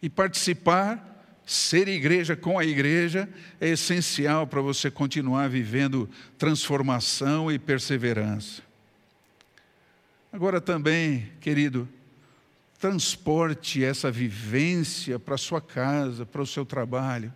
E 0.00 0.08
participar, 0.08 1.38
ser 1.44 1.86
igreja 1.86 2.34
com 2.34 2.58
a 2.58 2.64
igreja, 2.64 3.28
é 3.60 3.68
essencial 3.68 4.46
para 4.46 4.62
você 4.62 4.90
continuar 4.90 5.50
vivendo 5.50 6.08
transformação 6.38 7.52
e 7.52 7.58
perseverança. 7.58 8.62
Agora 10.32 10.62
também, 10.62 11.30
querido, 11.42 11.86
transporte 12.84 13.82
essa 13.82 14.10
vivência 14.10 15.18
para 15.18 15.38
sua 15.38 15.58
casa, 15.58 16.26
para 16.26 16.42
o 16.42 16.46
seu 16.46 16.66
trabalho. 16.66 17.32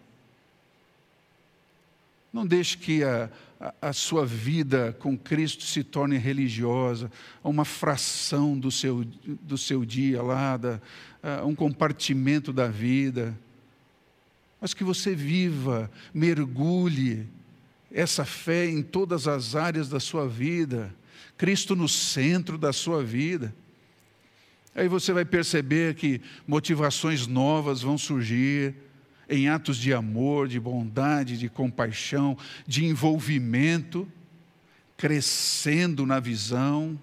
Não 2.31 2.47
deixe 2.47 2.77
que 2.77 3.03
a, 3.03 3.31
a, 3.59 3.75
a, 3.81 3.93
sua 3.95 4.27
vida 4.27 4.95
com 4.99 5.17
Cristo 5.17 5.65
se 5.65 5.83
torne 5.83 6.19
religiosa, 6.19 7.11
uma 7.43 7.65
fração 7.65 8.59
do 8.59 8.71
seu, 8.71 9.07
do 9.25 9.57
seu 9.57 9.87
dia 9.87 10.23
lá, 10.23 10.59
da, 10.59 10.83
um 11.47 11.55
compartimento 11.55 12.53
da 12.53 12.69
vida. 12.69 13.35
Mas 14.61 14.75
que 14.75 14.85
você 14.85 15.15
viva, 15.15 15.91
mergulhe 16.13 17.27
essa 17.91 18.27
fé 18.27 18.69
em 18.69 18.83
todas 18.83 19.27
as 19.27 19.57
áreas 19.57 19.89
da 19.89 19.99
sua 19.99 20.29
vida, 20.29 20.95
Cristo 21.39 21.75
no 21.75 21.89
centro 21.89 22.59
da 22.59 22.71
sua 22.71 23.03
vida. 23.03 23.55
Aí 24.79 24.87
você 24.87 25.13
vai 25.13 25.25
perceber 25.25 25.97
que 25.97 26.21
motivações 26.47 27.27
novas 27.27 27.83
vão 27.83 27.99
surgir 27.99 28.77
em 29.29 29.49
atos 29.49 29.77
de 29.77 29.93
amor, 29.93 30.47
de 30.47 30.61
bondade, 30.61 31.37
de 31.37 31.49
compaixão, 31.49 32.39
de 32.65 32.85
envolvimento, 32.85 34.07
crescendo 34.97 36.07
na 36.07 36.21
visão. 36.21 36.97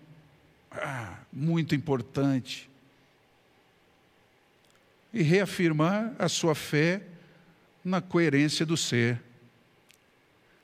Ah, 0.72 1.18
muito 1.34 1.76
importante. 1.76 2.70
E 5.14 5.22
reafirmar 5.22 6.14
a 6.18 6.30
sua 6.30 6.56
fé 6.56 7.02
na 7.84 8.00
coerência 8.00 8.66
do 8.66 8.78
ser. 8.78 9.22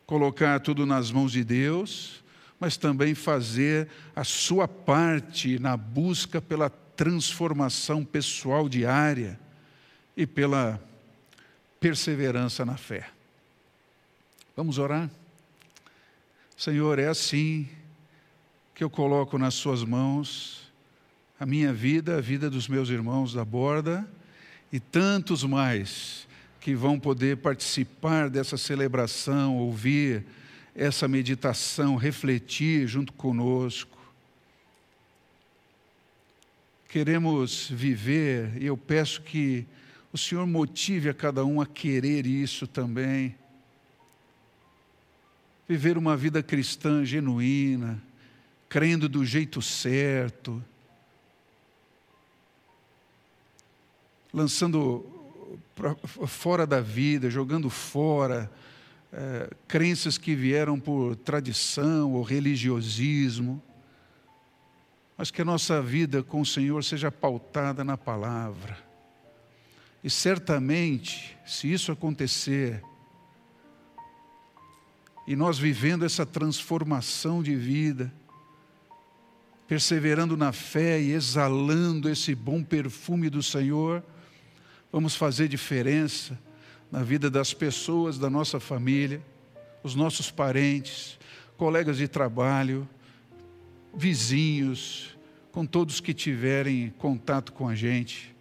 Colocar 0.05 0.62
tudo 0.62 0.86
nas 0.86 1.12
mãos 1.12 1.34
de 1.34 1.43
Deus, 1.43 2.24
mas 2.57 2.78
também 2.78 3.14
fazer 3.14 3.89
a 4.16 4.24
sua 4.24 4.66
parte 4.66 5.59
na 5.59 5.76
busca 5.76 6.41
pela 6.41 6.70
transformação 7.02 8.06
pessoal 8.06 8.70
diária 8.70 9.39
e 10.16 10.28
pela 10.28 10.80
perseverança 11.80 12.64
na 12.64 12.78
fé. 12.78 13.10
Vamos 14.56 14.78
orar? 14.78 15.10
Senhor, 16.56 16.99
é 16.99 17.08
assim 17.08 17.68
que 18.76 18.84
eu 18.84 18.89
coloco 18.89 19.39
nas 19.39 19.56
Suas 19.56 19.84
mãos 19.84 20.72
a 21.39 21.45
minha 21.47 21.74
vida, 21.74 22.20
a 22.20 22.22
vida 22.22 22.52
dos 22.52 22.68
meus 22.68 22.89
irmãos 22.89 23.34
da 23.34 23.43
borda 23.43 24.08
e 24.72 24.80
tantos 24.80 25.43
mais 25.43 26.28
que 26.60 26.76
vão 26.76 26.99
poder 26.99 27.38
participar 27.38 28.30
dessa 28.30 28.58
celebração, 28.58 29.58
ouvir 29.58 30.24
essa 30.76 31.08
meditação, 31.08 31.95
refletir 31.95 32.86
junto 32.86 33.12
conosco 33.12 33.91
queremos 36.92 37.70
viver, 37.70 38.62
e 38.62 38.66
eu 38.66 38.76
peço 38.76 39.22
que 39.22 39.66
o 40.12 40.18
Senhor 40.18 40.46
motive 40.46 41.08
a 41.08 41.14
cada 41.14 41.46
um 41.46 41.62
a 41.62 41.66
querer 41.66 42.26
isso 42.26 42.68
também. 42.68 43.34
Viver 45.70 45.98
uma 45.98 46.18
vida 46.18 46.44
cristã 46.44 47.06
genuína, 47.06 47.98
crendo 48.68 49.08
do 49.08 49.24
jeito 49.24 49.62
certo, 49.62 50.62
lançando 54.34 55.06
fora 56.28 56.68
da 56.68 56.82
vida, 56.82 57.30
jogando 57.30 57.70
fora 57.70 58.52
é, 59.14 59.50
crenças 59.66 60.18
que 60.18 60.36
vieram 60.36 60.78
por 60.78 61.16
tradição 61.16 62.12
ou 62.12 62.22
religiosismo 62.22 63.64
mas 65.22 65.30
que 65.30 65.43
a 65.43 65.45
nossa 65.45 65.80
vida 65.80 66.24
com 66.24 66.41
o 66.41 66.45
Senhor 66.47 66.84
seja 66.84 67.11
pautada 67.11 67.84
na 67.84 67.95
palavra. 67.95 68.76
E 70.03 70.09
certamente, 70.09 71.38
se 71.45 71.72
isso 71.72 71.91
acontecer, 71.91 72.84
e 75.28 75.36
nós 75.36 75.59
vivendo 75.59 76.03
essa 76.05 76.26
transformação 76.26 77.43
de 77.43 77.55
vida, 77.55 78.11
perseverando 79.67 80.36
na 80.36 80.51
fé 80.51 80.99
e 80.99 81.11
exalando 81.11 82.09
esse 82.09 82.34
bom 82.34 82.63
perfume 82.63 83.30
do 83.30 83.43
Senhor, 83.43 84.03
vamos 84.91 85.15
fazer 85.15 85.47
diferença 85.47 86.36
na 86.91 87.03
vida 87.03 87.30
das 87.30 87.53
pessoas 87.53 88.17
da 88.17 88.28
nossa 88.28 88.59
família, 88.59 89.24
os 89.84 89.93
nossos 89.93 90.32
parentes, 90.32 91.19
colegas 91.57 91.97
de 91.97 92.07
trabalho, 92.07 92.89
vizinhos, 93.94 95.18
com 95.52 95.66
todos 95.66 96.00
que 96.00 96.14
tiverem 96.14 96.94
contato 96.98 97.52
com 97.52 97.68
a 97.68 97.76
gente. 97.76 98.36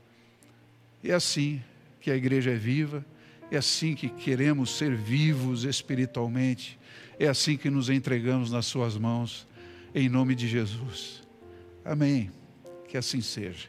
É 1.02 1.12
assim 1.12 1.62
que 2.00 2.10
a 2.10 2.16
igreja 2.16 2.50
é 2.50 2.56
viva, 2.56 3.04
é 3.50 3.56
assim 3.56 3.94
que 3.94 4.08
queremos 4.08 4.70
ser 4.70 4.94
vivos 4.94 5.64
espiritualmente, 5.64 6.78
é 7.18 7.26
assim 7.26 7.56
que 7.56 7.68
nos 7.68 7.90
entregamos 7.90 8.50
nas 8.50 8.66
Suas 8.66 8.96
mãos, 8.96 9.46
em 9.94 10.08
nome 10.08 10.34
de 10.34 10.46
Jesus. 10.46 11.22
Amém. 11.84 12.30
Que 12.88 12.96
assim 12.96 13.20
seja. 13.20 13.68